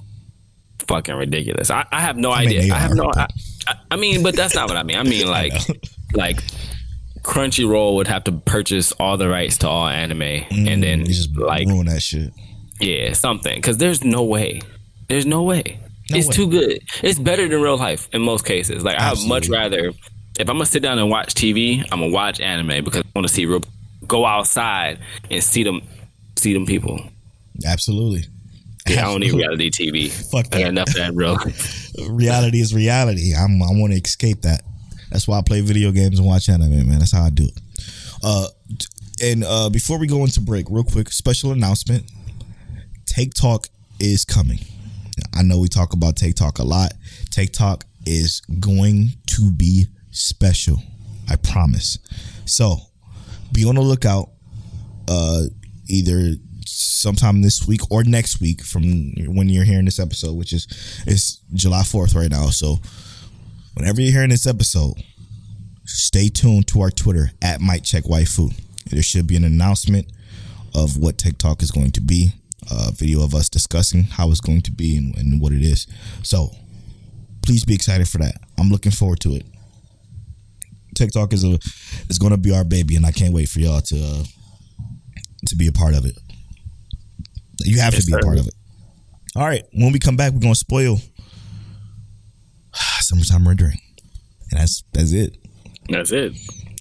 [0.87, 1.71] fucking ridiculous.
[1.71, 2.75] I, I have no I idea.
[2.75, 3.11] I have no.
[3.15, 3.29] I,
[3.91, 4.99] I, mean, but that's not what I mean.
[4.99, 5.53] I mean, like,
[6.15, 6.43] like
[7.23, 11.37] Crunchyroll would have to purchase all the rights to all anime, and mm, then just
[11.37, 12.33] like, ruin that shit.
[12.81, 13.55] yeah, something.
[13.55, 14.61] Because there's no way.
[15.09, 15.79] There's no way.
[16.11, 16.35] No it's way.
[16.35, 16.83] too good.
[17.03, 18.85] It's better than real life in most cases.
[18.85, 19.93] Like I would much rather
[20.39, 23.29] if I'm gonna sit down and watch TV, I'm gonna watch anime because I want
[23.29, 23.61] to see real.
[24.07, 24.99] Go outside
[25.31, 25.83] and see them,
[26.37, 27.01] see them people.
[27.65, 28.25] Absolutely.
[28.89, 30.11] Yeah, I don't need reality TV.
[30.11, 30.57] Fuck that.
[30.57, 31.37] I got enough of that real.
[32.17, 33.35] reality is reality.
[33.37, 34.63] I'm I want to escape that.
[35.11, 36.99] That's why I play video games and watch anime, man.
[36.99, 37.61] That's how I do it.
[38.23, 38.47] Uh,
[39.23, 42.11] and uh, before we go into break, real quick, special announcement:
[43.07, 44.61] Take Talk is coming.
[45.35, 46.93] I know we talk about TikTok a lot.
[47.31, 50.83] TikTok is going to be special.
[51.29, 51.99] I promise.
[52.45, 52.77] So
[53.53, 54.31] be on the lookout.
[55.09, 55.45] Uh,
[55.89, 56.35] either
[56.67, 58.83] sometime this week or next week from
[59.35, 60.67] when you're hearing this episode, which is
[61.07, 62.47] it's July 4th right now.
[62.47, 62.77] So
[63.75, 64.95] whenever you're hearing this episode,
[65.85, 68.55] stay tuned to our Twitter at Mic Check Waifu.
[68.91, 70.11] There should be an announcement
[70.75, 72.33] of what TikTok is going to be,
[72.71, 75.87] a video of us discussing how it's going to be and, and what it is.
[76.23, 76.51] So
[77.43, 78.35] please be excited for that.
[78.59, 79.47] I'm looking forward to it.
[80.95, 81.59] TikTok is a
[82.09, 84.25] is going to be our baby, and I can't wait for y'all to uh,
[85.47, 86.19] to be a part of it.
[87.65, 88.55] You have Yes, to be a part of it.
[89.37, 90.99] All right, when we come back, we're going to spoil
[93.01, 93.79] summertime rendering,
[94.51, 95.37] and that's that's it.
[95.89, 96.35] That's it.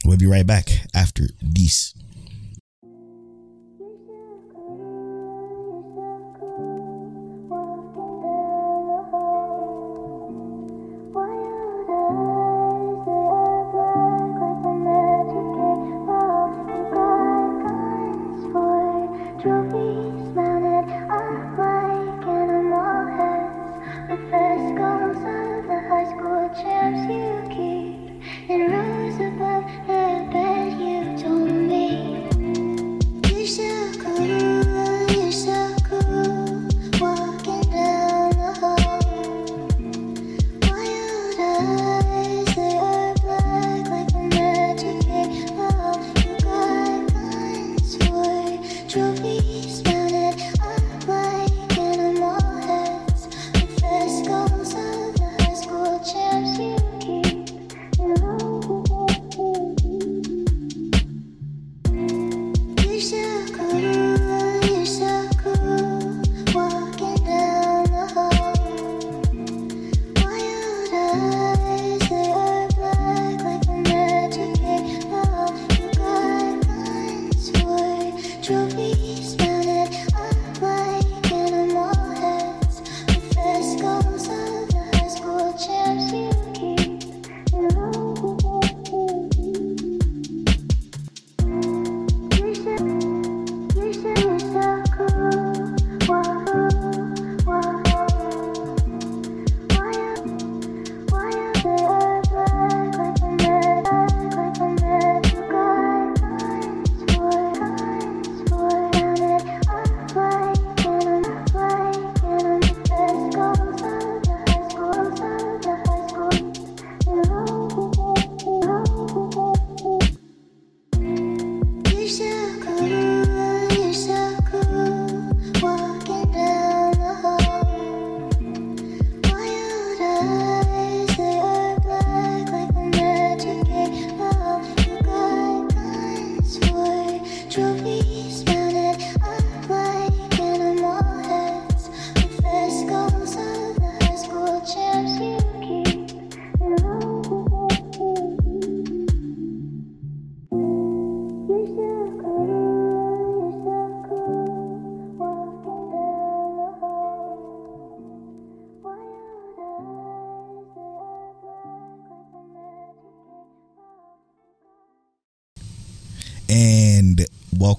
[0.06, 1.94] We'll be right back after this.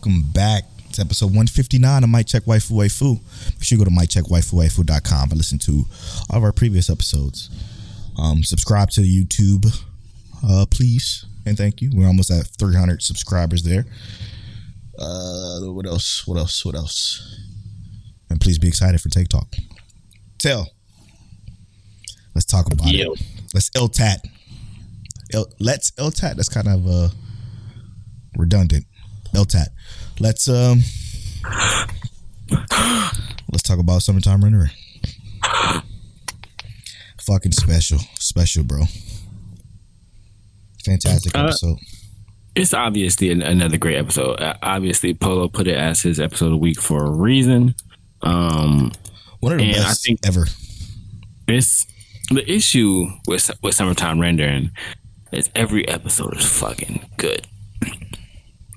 [0.00, 3.20] Welcome back to episode 159 of Mic Check Waifu Waifu.
[3.52, 5.84] Make sure you go to miccheckwaifuwaifu.com and listen to
[6.30, 7.50] all of our previous episodes.
[8.18, 9.66] Um, subscribe to YouTube,
[10.42, 11.90] uh, please, and thank you.
[11.92, 13.84] We're almost at 300 subscribers there.
[14.98, 16.26] Uh, what else?
[16.26, 16.64] What else?
[16.64, 17.38] What else?
[18.30, 19.54] And please be excited for Take Talk.
[20.38, 20.66] Tell.
[22.34, 23.12] Let's talk about Yo.
[23.12, 23.22] it.
[23.52, 24.20] Let's LTAT.
[25.34, 26.36] L, let's LTAT.
[26.36, 27.08] That's kind of uh
[28.38, 28.86] redundant.
[29.34, 29.68] LTAT.
[30.18, 30.80] Let's um
[33.50, 34.70] let's talk about summertime rendering.
[37.22, 37.98] Fucking special.
[38.18, 38.82] Special, bro.
[40.84, 41.78] Fantastic Uh, episode.
[42.56, 44.40] It's obviously an, another great episode.
[44.40, 47.74] Uh, obviously, Polo put it as his episode of the week for a reason.
[48.22, 48.90] Um,
[49.40, 50.46] One of the and I best think- ever.
[51.46, 51.86] it's
[52.30, 54.70] the issue with with summertime rendering
[55.32, 57.46] is every episode is fucking good.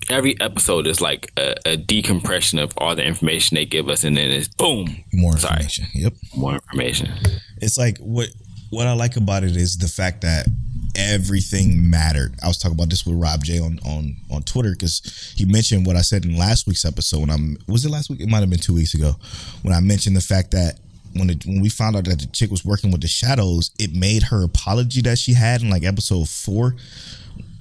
[0.10, 4.18] Every episode is like a, a decompression of all the information they give us, and
[4.18, 5.54] then it's boom, More Sorry.
[5.64, 5.86] information.
[5.94, 6.14] Yep.
[6.36, 7.12] more information.
[7.62, 8.30] it's like what
[8.70, 10.48] what I like about it is the fact that
[10.96, 12.36] everything mattered.
[12.44, 15.86] I was talking about this with Rob J on on on Twitter because he mentioned
[15.86, 17.20] what I said in last week's episode.
[17.22, 18.20] When I'm was it last week?
[18.22, 19.14] It might have been two weeks ago
[19.62, 20.80] when I mentioned the fact that
[21.16, 23.94] when it, when we found out that the chick was working with the shadows, it
[23.94, 26.76] made her apology that she had in like episode four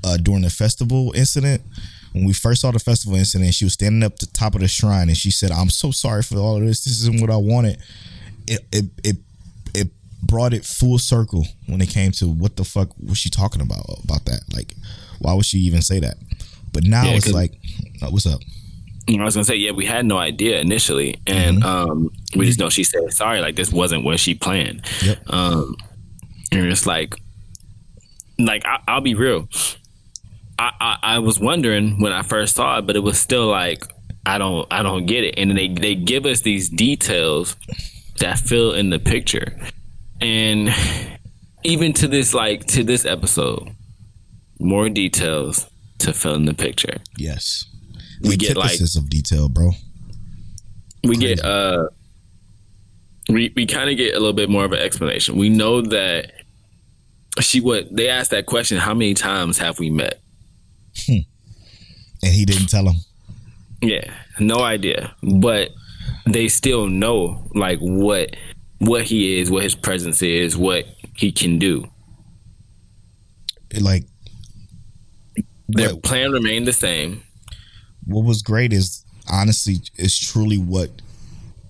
[0.04, 1.60] uh, during the festival incident.
[2.12, 4.68] When we first saw the festival incident, she was standing up the top of the
[4.68, 6.84] shrine and she said, "I'm so sorry for all of this.
[6.84, 7.78] This isn't what I wanted."
[8.46, 9.16] It it it
[9.74, 9.88] it
[10.22, 13.84] brought it full circle when it came to what the fuck was she talking about
[14.04, 14.42] about that?
[14.52, 14.74] Like,
[15.20, 16.16] why would she even say that?
[16.72, 17.52] But now Yeah, it's like,
[18.02, 18.40] uh, what's up?
[19.08, 22.70] I was gonna say, yeah, we had no idea initially, and um, we just know
[22.70, 24.82] she said sorry, like this wasn't what she planned.
[25.02, 25.18] Yep.
[25.28, 25.76] Um,
[26.52, 27.16] and it's like,
[28.38, 29.48] like I, I'll be real.
[30.62, 33.84] I, I I was wondering when I first saw it, but it was still like
[34.24, 35.34] I don't I don't get it.
[35.36, 37.56] And they they give us these details
[38.20, 39.58] that fill in the picture,
[40.20, 40.70] and
[41.64, 43.70] even to this like to this episode,
[44.60, 45.66] more details
[45.98, 46.98] to fill in the picture.
[47.18, 47.64] Yes,
[48.20, 49.72] the We get, like- of detail, bro.
[51.02, 51.88] we get uh
[53.28, 55.36] we we kind of get a little bit more of an explanation.
[55.36, 56.30] We know that
[57.40, 60.21] she what they asked that question, how many times have we met?
[61.08, 62.96] And he didn't tell him.
[63.80, 65.14] Yeah, no idea.
[65.22, 65.70] But
[66.24, 68.36] they still know like what
[68.78, 70.84] what he is, what his presence is, what
[71.16, 71.88] he can do.
[73.80, 74.04] Like,
[75.68, 77.22] Their what, plan remained the same.
[78.06, 80.90] what was great is honestly is truly what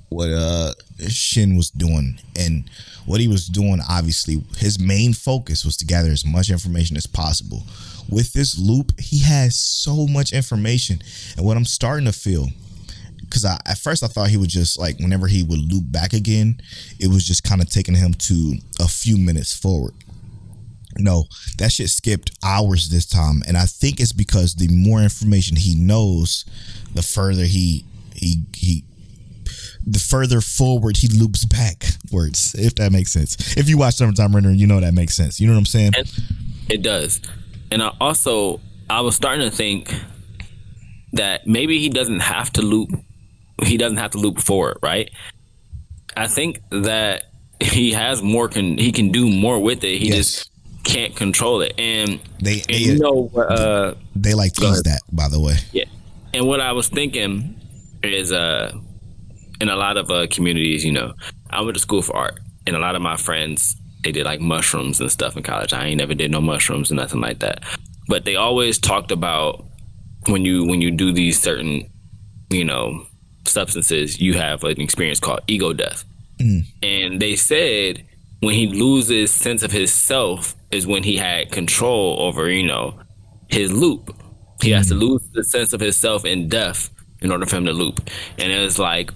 [0.09, 0.73] what uh
[1.09, 2.69] Shin was doing and
[3.07, 7.07] what he was doing obviously his main focus was to gather as much information as
[7.07, 7.65] possible
[8.13, 11.01] with this loop he has so much information
[11.37, 12.49] and what I'm starting to feel
[13.21, 16.13] because I at first I thought he would just like whenever he would loop back
[16.13, 16.61] again
[17.01, 19.95] it was just kind of taking him to a few minutes forward
[20.99, 21.27] no,
[21.59, 25.75] that shit skipped hours this time, and I think it's because the more information he
[25.75, 26.45] knows,
[26.95, 27.85] the further he
[28.15, 28.85] he he
[29.87, 32.55] the further forward he loops backwards.
[32.55, 33.57] If that makes sense.
[33.57, 35.41] If you watch Summertime Rendering, you know that makes sense.
[35.41, 35.93] You know what I'm saying?
[36.69, 37.21] It does.
[37.73, 38.61] And I also
[38.91, 39.93] I was starting to think
[41.15, 42.91] that maybe he doesn't have to loop
[43.63, 45.09] he doesn't have to loop forward, right?
[46.17, 47.25] I think that
[47.61, 49.99] he has more can he can do more with it.
[49.99, 50.17] He Yes.
[50.17, 50.51] just
[50.85, 51.73] can't control it.
[51.79, 54.85] And, They and they, you know uh they like Go tease ahead.
[54.85, 55.57] that, by the way.
[55.73, 55.85] yeah.
[56.35, 57.59] And what I was thinking
[58.03, 58.73] is uh
[59.61, 61.15] in a lot of uh communities, you know,
[61.49, 64.41] I went to school for art and a lot of my friends they did like
[64.41, 65.73] mushrooms and stuff in college.
[65.73, 67.63] I ain't never did no mushrooms and nothing like that.
[68.09, 69.65] But they always talked about
[70.27, 71.91] when you when you do these certain,
[72.51, 73.07] you know,
[73.47, 76.05] substances, you have an experience called ego death.
[76.41, 76.65] Mm.
[76.83, 78.05] And they said
[78.41, 82.99] when he loses sense of his self is when he had control over, you know,
[83.49, 84.17] his loop.
[84.61, 85.01] He has to mm.
[85.01, 86.91] lose the sense of himself in death
[87.21, 88.01] in order for him to loop.
[88.39, 89.13] And it was like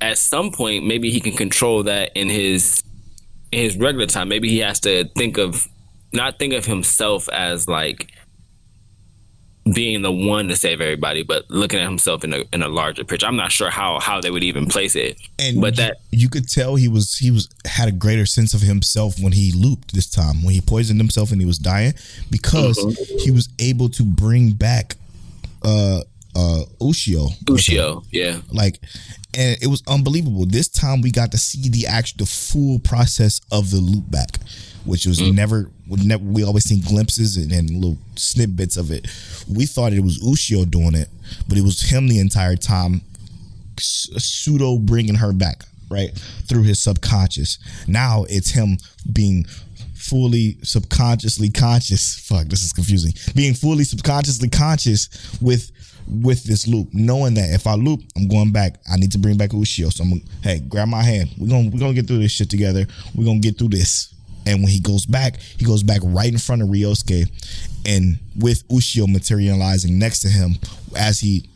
[0.00, 2.82] at some point maybe he can control that in his
[3.52, 4.28] his regular time.
[4.28, 5.66] Maybe he has to think of
[6.12, 8.10] not think of himself as like
[9.74, 13.04] being the one to save everybody, but looking at himself in a in a larger
[13.04, 13.26] picture.
[13.26, 15.20] I'm not sure how how they would even place it.
[15.38, 18.54] And but you- that you could tell he was he was had a greater sense
[18.54, 21.92] of himself when he looped this time when he poisoned himself and he was dying
[22.30, 23.18] because Mm-hmm.
[23.18, 24.96] he was able to bring back
[25.62, 26.00] uh
[26.34, 27.28] uh Ushio.
[27.44, 28.38] Ushio, yeah.
[28.52, 28.80] Like,
[29.38, 30.44] and it was unbelievable.
[30.46, 34.36] This time we got to see the actual, the full process of the loop back,
[34.84, 35.32] which was mm.
[35.32, 36.24] never, never.
[36.24, 39.06] We always seen glimpses and, and little snippets of it.
[39.48, 41.08] We thought it was Ushio doing it,
[41.48, 43.02] but it was him the entire time,
[43.78, 46.10] pseudo bringing her back right
[46.48, 47.58] through his subconscious.
[47.86, 48.76] Now it's him
[49.12, 49.44] being
[49.94, 52.18] fully subconsciously conscious.
[52.26, 53.12] Fuck, this is confusing.
[53.36, 55.08] Being fully subconsciously conscious
[55.40, 55.70] with
[56.08, 58.80] with this loop, knowing that if I loop, I'm going back.
[58.90, 59.92] I need to bring back Ushio.
[59.92, 61.30] So I'm gonna, hey, grab my hand.
[61.38, 62.86] We're gonna we're gonna get through this shit together.
[63.14, 64.14] We're gonna get through this.
[64.46, 67.30] And when he goes back, he goes back right in front of Ryosuke,
[67.86, 70.56] and with Ushio materializing next to him
[70.96, 71.48] as he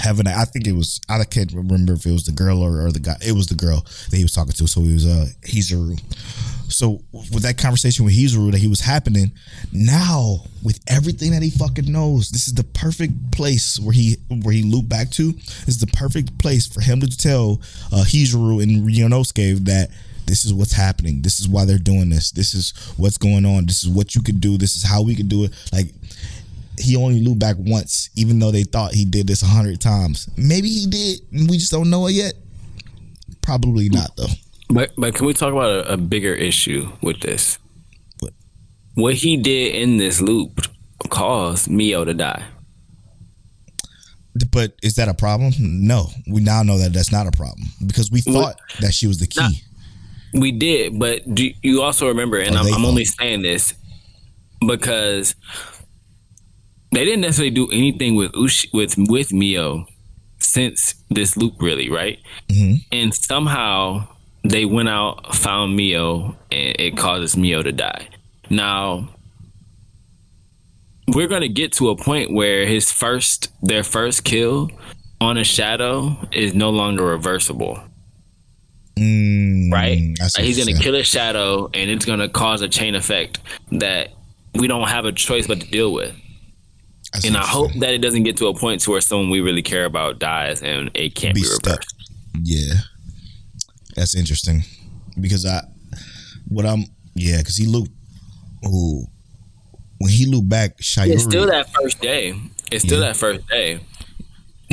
[0.00, 2.92] having I think it was I can't remember if it was the girl or, or
[2.92, 3.16] the guy.
[3.24, 4.66] It was the girl that he was talking to.
[4.66, 6.00] So he was uh Hizuru.
[6.72, 9.32] So with that conversation with Hizuru that he was happening,
[9.72, 14.54] now with everything that he fucking knows, this is the perfect place where he where
[14.54, 15.32] he looped back to.
[15.32, 17.60] This is the perfect place for him to tell
[17.92, 19.90] uh, Hizuru and Ryunosuke that
[20.26, 21.22] this is what's happening.
[21.22, 22.30] This is why they're doing this.
[22.30, 23.66] This is what's going on.
[23.66, 24.56] This is what you could do.
[24.56, 25.52] This is how we could do it.
[25.72, 25.86] Like
[26.78, 30.28] he only looped back once, even though they thought he did this a hundred times.
[30.36, 32.34] Maybe he did, and we just don't know it yet.
[33.42, 34.26] Probably not though.
[34.72, 37.58] But but can we talk about a, a bigger issue with this?
[38.20, 38.32] What?
[38.94, 40.60] What he did in this loop
[41.08, 42.44] caused Mio to die.
[44.52, 45.52] But is that a problem?
[45.58, 46.08] No.
[46.28, 49.26] We now know that that's not a problem because we thought that she was the
[49.26, 49.40] key.
[49.40, 49.52] Not-
[50.32, 52.38] We did, but do you also remember?
[52.38, 53.74] And Oh, I'm, I'm only saying this
[54.64, 55.34] because
[56.92, 59.86] they didn't necessarily do anything with Ush, with with Mio
[60.38, 62.18] since this loop, really, right?
[62.48, 62.74] Mm-hmm.
[62.92, 64.06] And somehow
[64.42, 68.08] they went out, found Mio, and it causes Mio to die.
[68.48, 69.08] Now
[71.08, 74.70] we're gonna get to a point where his first, their first kill
[75.20, 77.80] on a shadow is no longer reversible
[79.00, 79.98] Mm, right?
[80.20, 83.38] Like, he's gonna kill a shadow, and it's gonna cause a chain effect
[83.72, 84.10] that
[84.54, 86.14] we don't have a choice but to deal with.
[87.16, 89.40] see And I hope that it doesn't get to a point to where someone we
[89.40, 91.80] really care about dies and it can't be be, stuck.
[91.80, 91.94] reversed.
[92.42, 92.74] Yeah,
[93.94, 94.62] that's interesting
[95.20, 95.62] because I,
[96.48, 96.84] what I'm,
[97.14, 97.90] yeah, because he looked,
[98.64, 99.04] Oh,
[99.98, 101.12] when he looked back, Shiori.
[101.14, 102.34] It's still that first day.
[102.70, 103.06] It's still Yeah.
[103.08, 103.80] that first day.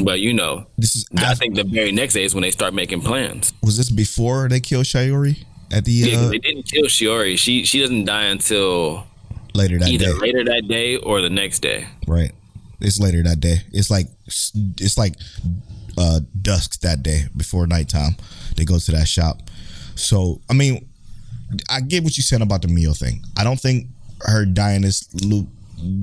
[0.04, 1.06] But you know, this is.
[1.18, 3.54] I after- think the very next day is when they start making plans.
[3.64, 7.38] was this before they killed Shiori at the Yeah, uh, they didn't kill Shiori.
[7.40, 9.08] She she doesn't die until
[9.56, 9.92] later that day.
[9.94, 10.20] either day?
[10.20, 11.88] later that day or the next day.
[12.08, 12.32] Right.
[12.80, 13.64] It's later that day.
[13.72, 15.16] It's like it's like
[15.98, 18.16] uh dusk that day before nighttime.
[18.56, 19.42] They go to that shop.
[19.96, 20.88] So I mean,
[21.70, 23.24] I get what you said about the meal thing.
[23.38, 23.88] I don't think
[24.22, 25.48] her dying this loop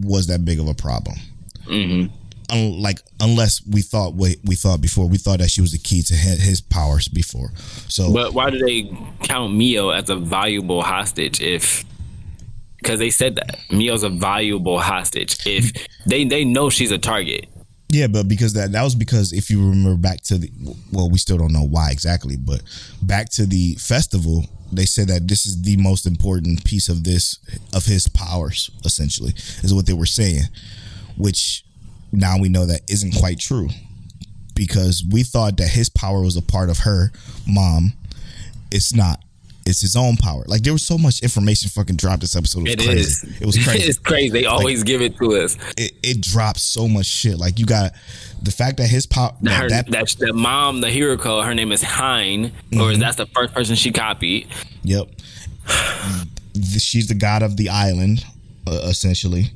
[0.03, 1.17] was that big of a problem.
[1.65, 2.07] hmm
[2.51, 5.79] Un- like unless we thought what we thought before, we thought that she was the
[5.79, 7.51] key to his, his powers before.
[7.89, 8.91] So But why do they
[9.23, 11.85] count Mio as a valuable hostage if
[12.79, 15.73] because they said that Mio's a valuable hostage if
[16.07, 17.49] they they know she's a target.
[17.95, 20.51] Yeah, but because that that was because if you remember back to the
[20.91, 22.61] well, we still don't know why exactly, but
[23.01, 27.39] back to the festival, they said that this is the most important piece of this
[27.73, 29.33] of his powers, essentially,
[29.63, 30.43] is what they were saying.
[31.17, 31.65] Which
[32.11, 33.69] now we know that isn't quite true.
[34.57, 37.13] Because we thought that his power was a part of her
[37.47, 37.93] mom.
[38.73, 39.24] It's not.
[39.67, 40.45] It's his own power.
[40.47, 42.69] Like there was so much information fucking dropped this episode.
[42.69, 43.01] It was It crazy.
[43.01, 43.41] is.
[43.41, 44.29] It was crazy it's crazy.
[44.31, 45.57] They always give it to us.
[45.79, 47.39] it, it drops so much shit.
[47.39, 47.93] Like you got
[48.43, 51.55] the fact that his power Her, that, that, that the mom, the hero code, her
[51.55, 52.81] name is Haine, Mm-hmm.
[52.81, 54.49] or that's the first person she copied.
[54.83, 55.07] yep,
[56.79, 58.25] she's the god of the island,
[58.67, 59.51] uh, essentially.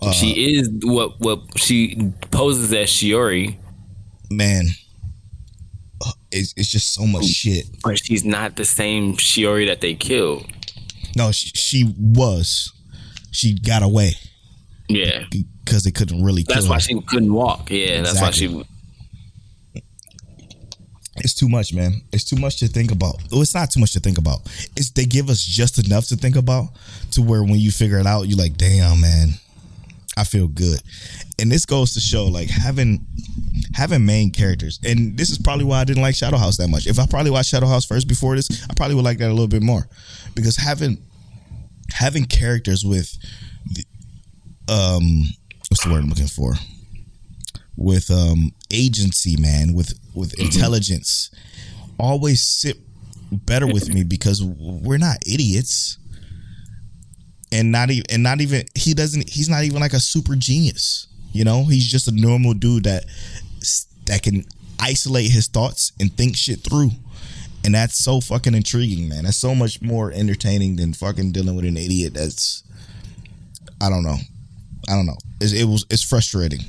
[0.00, 3.56] Uh, she is what what she poses as Shiori,
[4.30, 4.66] Man,
[6.30, 7.66] it's, it's just so much shit.
[7.82, 10.46] but she's not the same Shiori that they killed.
[11.16, 12.72] No, she, she was.
[13.30, 14.12] She got away
[14.88, 16.70] Yeah, because they couldn't really kill that's her.
[16.72, 17.70] why she couldn't walk.
[17.70, 18.62] Yeah, that's why she.
[21.16, 22.00] It's too much, man.
[22.12, 23.16] It's too much to think about.
[23.30, 24.40] Well, it's not too much to think about.
[24.76, 26.68] It's they give us just enough to think about
[27.12, 29.34] to where when you figure it out, you're like, damn, man,
[30.16, 30.80] I feel good.
[31.42, 33.04] And this goes to show like having
[33.74, 34.78] having main characters.
[34.84, 36.86] And this is probably why I didn't like Shadows House that much.
[36.86, 39.34] If I probably watched Shadows House first before this, I probably would like that a
[39.34, 39.88] little bit more.
[40.36, 41.02] Because having
[41.90, 43.18] having characters with
[43.66, 43.84] the,
[44.72, 45.24] um
[45.68, 46.54] what's the word I'm looking for?
[47.76, 51.32] With um agency, man, with with intelligence,
[51.98, 52.76] always sit
[53.32, 55.98] better with me because we're not idiots.
[57.50, 61.08] And not even and not even he doesn't he's not even like a super genius.
[61.32, 63.04] You know, he's just a normal dude that
[64.06, 64.44] that can
[64.80, 66.90] isolate his thoughts and think shit through.
[67.64, 69.24] And that's so fucking intriguing, man.
[69.24, 72.64] That's so much more entertaining than fucking dealing with an idiot that's
[73.80, 74.16] I don't know.
[74.88, 75.16] I don't know.
[75.40, 76.60] It, it was it's frustrating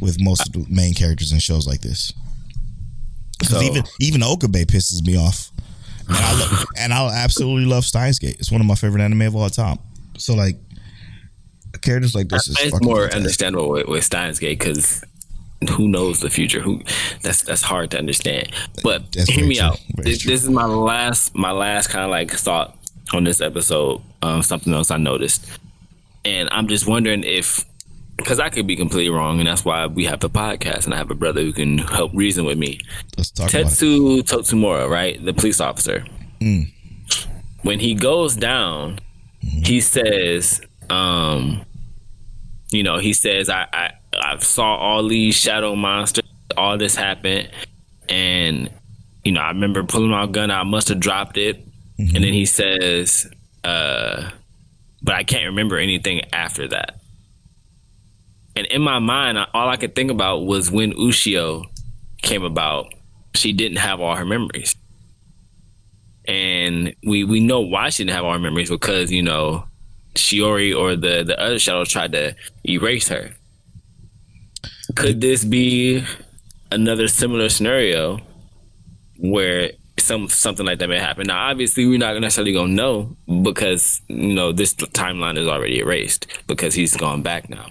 [0.00, 2.12] with most of the main characters in shows like this.
[3.38, 5.50] Because So- even even Okabe pisses me off,
[6.08, 8.36] and I lo- and I absolutely love Steins Gate.
[8.38, 9.78] It's one of my favorite anime of all time.
[10.16, 10.56] So like,
[11.86, 13.16] characters like this is it's fucking more fantastic.
[13.16, 15.04] understandable with, with Steins Gate because
[15.70, 16.60] who knows the future?
[16.60, 16.82] Who
[17.22, 18.50] that's that's hard to understand.
[18.82, 19.64] But That's hear me true.
[19.64, 19.80] out.
[19.96, 22.76] This, this is my last my last kind of like thought
[23.12, 24.02] on this episode.
[24.22, 25.46] Um, something else I noticed,
[26.24, 27.64] and I'm just wondering if
[28.16, 30.96] because I could be completely wrong, and that's why we have the podcast, and I
[30.96, 32.80] have a brother who can help reason with me.
[33.16, 33.66] Let's talk about it.
[33.66, 35.22] Tetsu Totsumura, right?
[35.22, 36.04] The police officer.
[36.40, 36.72] Mm.
[37.62, 39.00] When he goes down,
[39.40, 41.65] he says, um,
[42.70, 46.24] you know, he says, I, I, I saw all these shadow monsters,
[46.56, 47.50] all this happened.
[48.08, 48.70] And,
[49.24, 51.62] you know, I remember pulling my gun, I must have dropped it.
[51.98, 53.26] And then he says,
[53.64, 54.30] uh,
[55.02, 57.00] but I can't remember anything after that.
[58.54, 61.64] And in my mind, all I could think about was when Ushio
[62.22, 62.92] came about,
[63.34, 64.74] she didn't have all her memories.
[66.26, 69.66] And we we know why she didn't have all her memories because, you know,
[70.16, 72.34] Shiori or the, the other shadows tried to
[72.68, 73.30] erase her.
[74.94, 76.04] Could this be
[76.70, 78.20] another similar scenario
[79.18, 81.26] where some something like that may happen?
[81.26, 86.26] Now obviously we're not necessarily gonna know because, you know, this timeline is already erased
[86.46, 87.70] because he's gone back now.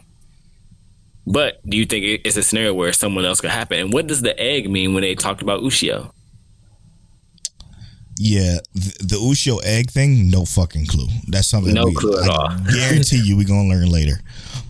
[1.27, 3.79] But do you think it's a scenario where someone else could happen?
[3.79, 6.11] And what does the egg mean when they talked about Ushio?
[8.17, 11.07] Yeah, the, the Ushio egg thing, no fucking clue.
[11.27, 12.57] That's something No we, clue at I all.
[12.71, 14.21] guarantee you we're gonna learn later.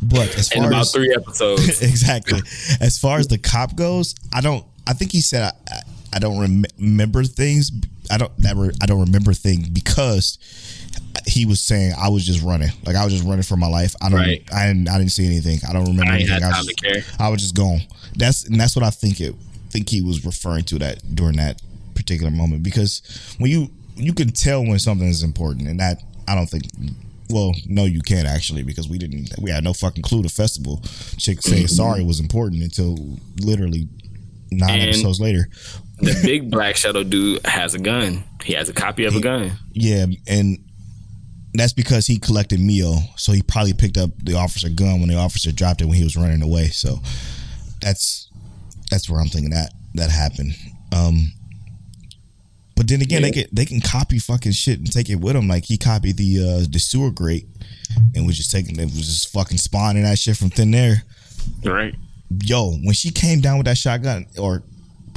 [0.01, 1.81] But as In far about as three episodes.
[1.83, 2.39] exactly,
[2.81, 4.65] as far as the cop goes, I don't.
[4.87, 5.81] I think he said I, I,
[6.13, 7.71] I don't rem- remember things.
[8.09, 8.71] I don't never.
[8.81, 10.39] I don't remember things because
[11.27, 12.69] he was saying I was just running.
[12.83, 13.95] Like I was just running for my life.
[14.01, 14.19] I don't.
[14.19, 14.43] Right.
[14.53, 14.89] I didn't.
[14.89, 15.59] I didn't see anything.
[15.69, 16.43] I don't remember I anything.
[16.43, 17.15] I was.
[17.19, 17.81] I was just gone.
[18.15, 19.35] That's and that's what I think it.
[19.69, 21.61] Think he was referring to that during that
[21.95, 23.01] particular moment because
[23.39, 26.63] when you you can tell when something is important and that I don't think.
[27.31, 29.29] Well, no, you can't actually because we didn't.
[29.41, 30.79] We had no fucking clue the festival
[31.17, 32.97] chick saying sorry was important until
[33.39, 33.87] literally
[34.51, 35.49] nine And- episodes later.
[36.01, 38.23] the big black shadow dude has a gun.
[38.43, 39.53] He has a copy of a gun.
[39.73, 40.59] Yeah, and
[41.55, 45.15] that's because he collected Mio, so he probably picked up the officer gun when the
[45.15, 46.67] officer dropped it when he was running away.
[46.67, 46.99] So
[47.81, 48.29] that's
[48.91, 50.53] that's where I'm thinking that that happened.
[50.93, 51.31] Um,
[52.75, 55.47] but then again, they can they can copy fucking shit and take it with them.
[55.47, 57.47] Like he copied the uh, the sewer grate
[58.15, 61.03] and was just taking it was just fucking spawning that shit from thin air.
[61.63, 61.95] Right.
[62.43, 64.63] Yo, when she came down with that shotgun, or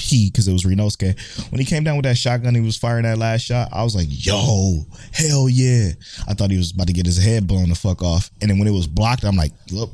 [0.01, 3.03] he, because it was Ryunosuke, when he came down with that shotgun, he was firing
[3.05, 3.69] that last shot.
[3.73, 5.91] I was like, yo, hell yeah!
[6.29, 8.59] I thought he was about to get his head blown the fuck off, and then
[8.59, 9.91] when it was blocked, I'm like, look,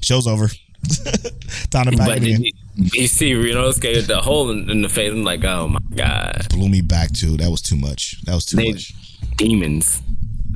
[0.00, 0.48] show's over.
[1.70, 2.44] Time to back But it did in.
[2.44, 5.12] you, you see Ryunosuke with the hole in, in the face.
[5.12, 7.36] I'm like, oh my god, Blew me back too.
[7.36, 8.20] That was too much.
[8.24, 8.92] That was too they much.
[9.36, 10.02] demons.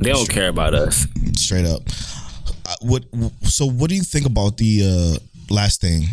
[0.01, 1.07] They don't care about us.
[1.35, 1.83] Straight up.
[2.67, 3.05] Uh, what?
[3.43, 6.05] So, what do you think about the uh, last thing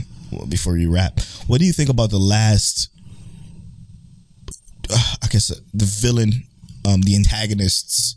[0.49, 1.19] before you wrap?
[1.47, 2.89] What do you think about the last?
[4.89, 6.31] Uh, I guess uh, the villain,
[6.87, 8.15] um, the antagonists'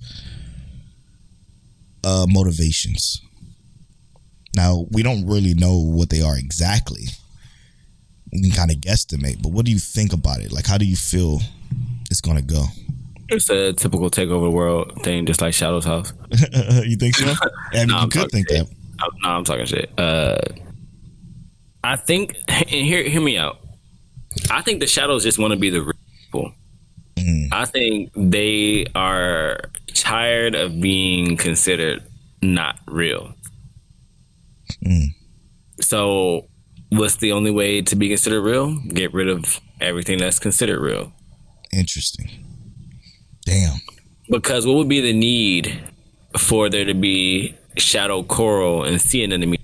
[2.05, 3.21] uh, motivations.
[4.55, 7.05] Now we don't really know what they are exactly.
[8.33, 10.53] Can kind of guesstimate, but what do you think about it?
[10.53, 11.41] Like, how do you feel
[12.11, 12.65] it's gonna go?
[13.31, 16.13] It's a typical takeover world thing, just like Shadows House.
[16.85, 17.27] you think so?
[17.73, 18.67] I mean, No, you I'm could think that.
[18.67, 18.77] shit.
[19.01, 19.91] I'm, no, I'm talking shit.
[19.99, 20.39] Uh,
[21.85, 23.59] I think, and hear hear me out.
[24.51, 25.93] I think the shadows just want to be the real
[26.25, 26.53] people.
[27.17, 27.49] Mm.
[27.53, 29.61] I think they are
[29.95, 32.03] tired of being considered
[32.43, 33.35] not real.
[34.85, 35.07] Mm.
[35.81, 36.48] So,
[36.91, 38.79] what's the only way to be considered real?
[38.89, 41.13] Get rid of everything that's considered real.
[41.73, 42.31] Interesting.
[43.45, 43.79] Damn.
[44.31, 45.83] Because what would be the need
[46.37, 49.57] for there to be shadow coral and sea anemone?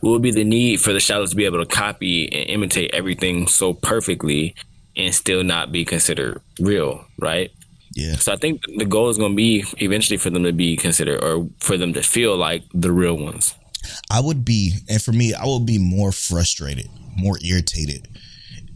[0.00, 2.94] What would be the need for the shadows to be able to copy and imitate
[2.94, 4.54] everything so perfectly
[4.96, 7.50] and still not be considered real, right?
[7.94, 8.14] Yeah.
[8.14, 11.22] So I think the goal is going to be eventually for them to be considered
[11.22, 13.54] or for them to feel like the real ones.
[14.10, 18.08] I would be, and for me, I would be more frustrated, more irritated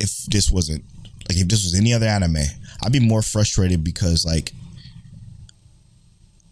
[0.01, 0.85] if this wasn't
[1.29, 2.37] like if this was any other anime.
[2.83, 4.53] I'd be more frustrated because like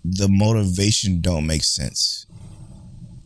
[0.05, 2.27] the motivation don't make sense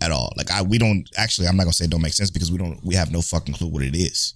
[0.00, 0.32] at all.
[0.36, 2.58] Like I we don't actually I'm not gonna say it don't make sense because we
[2.58, 4.34] don't we have no fucking clue what it is.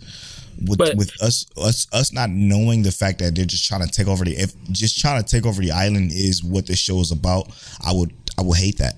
[0.66, 3.90] With But- with us us us not knowing the fact that they're just trying to
[3.90, 7.00] take over the if just trying to take over the island is what this show
[7.00, 8.96] is about, I would I would hate that.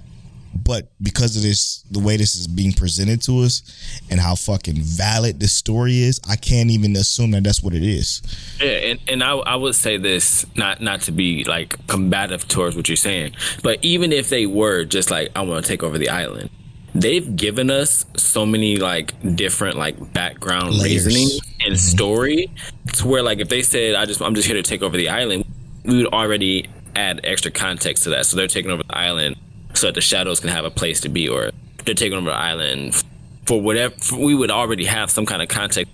[0.55, 3.62] But because of this, the way this is being presented to us,
[4.11, 7.84] and how fucking valid this story is, I can't even assume that that's what it
[7.84, 8.22] is.
[8.61, 12.76] Yeah, and, and I, I would say this not not to be like combative towards
[12.76, 15.98] what you're saying, but even if they were just like I want to take over
[15.98, 16.51] the island,
[16.94, 21.07] they've given us so many like different like background Layers.
[21.07, 21.76] reasoning and mm-hmm.
[21.76, 22.51] story
[22.94, 25.09] to where like if they said I just I'm just here to take over the
[25.09, 25.44] island,
[25.84, 28.26] we would already add extra context to that.
[28.26, 29.36] So they're taking over the island
[29.74, 31.50] so that the shadows can have a place to be, or
[31.84, 33.02] they're taking over the island
[33.46, 33.94] for whatever.
[33.96, 35.92] For, we would already have some kind of context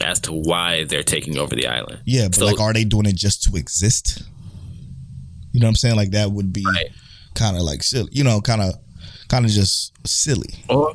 [0.00, 2.00] as to why they're taking over the island.
[2.04, 4.22] Yeah, but So- like, are they doing it just to exist?
[5.52, 5.96] You know what I'm saying?
[5.96, 6.86] Like that would be Right.
[7.34, 8.10] kind of like silly.
[8.12, 8.74] You know, kind of,
[9.28, 10.54] kind of just silly.
[10.68, 10.94] or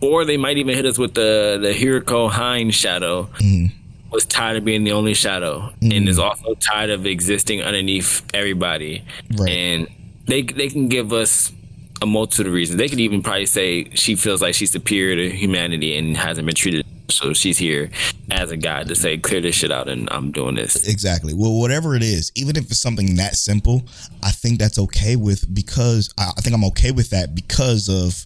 [0.00, 3.66] or they might even hit us with the the Hiruko Haine shadow mm-hmm.
[4.10, 6.08] was tired of being the only shadow and mm-hmm.
[6.08, 9.04] is also tired of existing underneath everybody
[9.36, 9.50] Right.
[9.50, 9.88] and
[10.28, 11.52] they they can give us
[12.00, 15.36] a multitude of reasons they could even probably say she feels like she's superior to
[15.36, 17.90] humanity and hasn't been treated so she's here
[18.30, 21.34] as a guide to say clear this shit out and I'm doing this Exactly.
[21.34, 23.82] Well, whatever it is, even if it's something that simple,
[24.22, 28.24] I think that's okay with because I, think I'm okay with that because of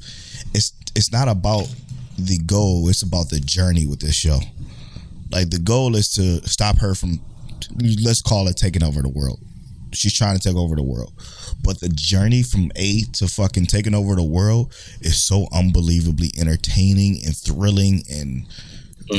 [0.54, 1.72] it's it's not about
[2.18, 4.40] the goal, it's about the journey with this show.
[5.30, 7.20] Like the goal is to stop her from
[8.02, 9.40] let's call it taking over the world.
[9.94, 11.12] She's trying to take over the world.
[11.62, 17.20] But the journey from A to fucking taking over the world is so unbelievably entertaining
[17.24, 18.46] and thrilling and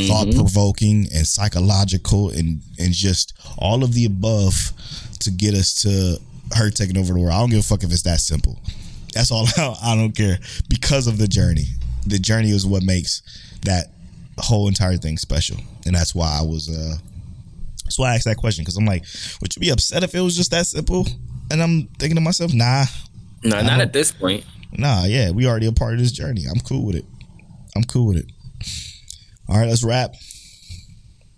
[0.08, 4.72] thought provoking and psychological and and just all of the above
[5.20, 6.18] to get us to
[6.56, 7.34] her taking over the world.
[7.34, 8.60] I don't give a fuck if it's that simple.
[9.14, 9.48] That's all.
[9.58, 10.40] I don't care
[10.70, 11.66] because of the journey.
[12.08, 13.22] The journey is what makes
[13.62, 13.88] that
[14.40, 16.70] whole entire thing special, and that's why I was.
[16.70, 16.98] uh
[17.94, 19.06] That's why I asked that question because I'm like,
[19.42, 21.08] would you be upset if it was just that simple?
[21.52, 22.86] And I'm thinking to myself, nah,
[23.44, 24.44] no not at this point
[24.78, 26.44] nah, yeah, we already a part of this journey.
[26.50, 27.06] I'm cool with it.
[27.76, 28.32] I'm cool with it.
[29.48, 30.16] All right, let's wrap.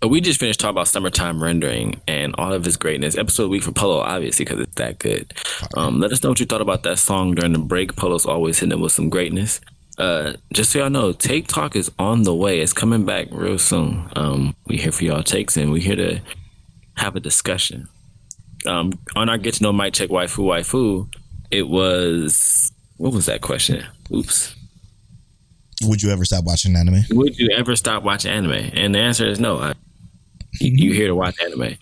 [0.06, 3.16] We just finished talking about summertime rendering and all of its greatness.
[3.16, 5.32] Episode week for Polo, obviously, because it's that good.
[5.76, 7.96] Um, let us know what you thought about that song during the break.
[7.96, 9.60] Polo's always hitting it with some greatness.
[9.98, 12.60] Uh, just so y'all know, Take Talk is on the way.
[12.60, 14.08] It's coming back real soon.
[14.14, 16.20] Um, we here for y'all takes and we here to
[16.96, 17.88] have a discussion.
[18.66, 21.12] Um, on our Get to Know Mic Check Waifu Waifu,
[21.50, 23.84] it was what was that question?
[24.12, 24.54] Oops.
[25.82, 27.02] Would you ever stop watching anime?
[27.10, 28.70] Would you ever stop watching anime?
[28.72, 29.58] And the answer is no.
[29.58, 29.74] I,
[30.58, 31.76] you here to watch anime?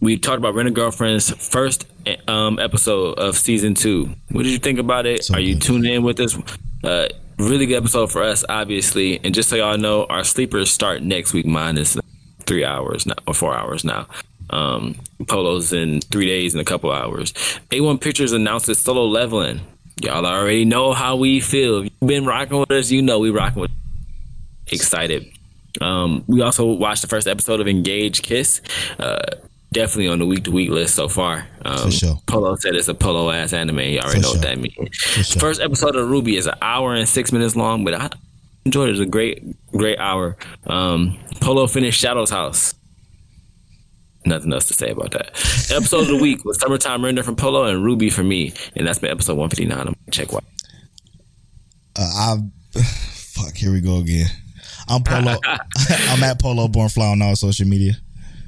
[0.00, 1.86] We talked about Rent a Girlfriend's first
[2.26, 4.10] um, episode of season two.
[4.32, 5.22] What did you think about it?
[5.24, 5.62] So Are you good.
[5.62, 6.36] tuning in with us?
[6.82, 7.06] Uh,
[7.38, 9.20] really good episode for us, obviously.
[9.22, 11.46] And just so y'all know, our sleepers start next week.
[11.46, 11.96] Mine is
[12.40, 14.08] three hours now or four hours now.
[14.50, 14.96] Um,
[15.28, 17.32] Polo's in three days and a couple hours.
[17.70, 19.60] A1 Pictures announced its solo leveling.
[20.02, 21.78] Y'all already know how we feel.
[21.80, 23.70] If you've been rocking with us, you know we rocking with
[24.68, 25.26] excited.
[25.80, 28.60] Um, we also watched the first episode of Engage Kiss.
[28.98, 29.18] Uh,
[29.72, 31.46] definitely on the week to week list so far.
[31.64, 32.18] Um, sure.
[32.26, 33.78] Polo said it's a polo ass anime.
[33.80, 34.54] You already For know what sure.
[34.54, 34.96] that means.
[34.96, 35.40] sure.
[35.40, 38.10] First episode of RWBY is an hour and six minutes long, but I
[38.64, 38.90] enjoyed it.
[38.90, 39.42] It was a great,
[39.72, 40.36] great hour.
[40.66, 42.74] Um, Polo finished Shadows House.
[44.24, 45.28] Nothing else to say about that.
[45.74, 48.52] Episode of the week was Summertime Render from Polo and RWBY for me.
[48.76, 49.78] And that's been episode 159.
[49.78, 50.44] I'm gonna check what.
[51.96, 52.36] Uh, I
[52.80, 53.54] fuck.
[53.54, 54.28] Here we go again.
[54.88, 55.38] I'm Polo.
[55.88, 57.94] I'm at Polo Born Fly on all social media.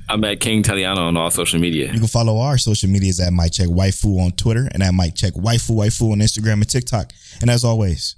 [0.08, 1.90] I'm at King Taliano on all social media.
[1.90, 5.14] You can follow our social medias at Mic Check Waifu on Twitter and at Mic
[5.14, 7.10] Check Waifu Waifu on Instagram and TikTok.
[7.40, 8.16] And as always,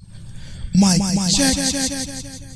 [0.74, 1.00] Mike,
[1.30, 1.54] Check.
[1.54, 2.55] Hey,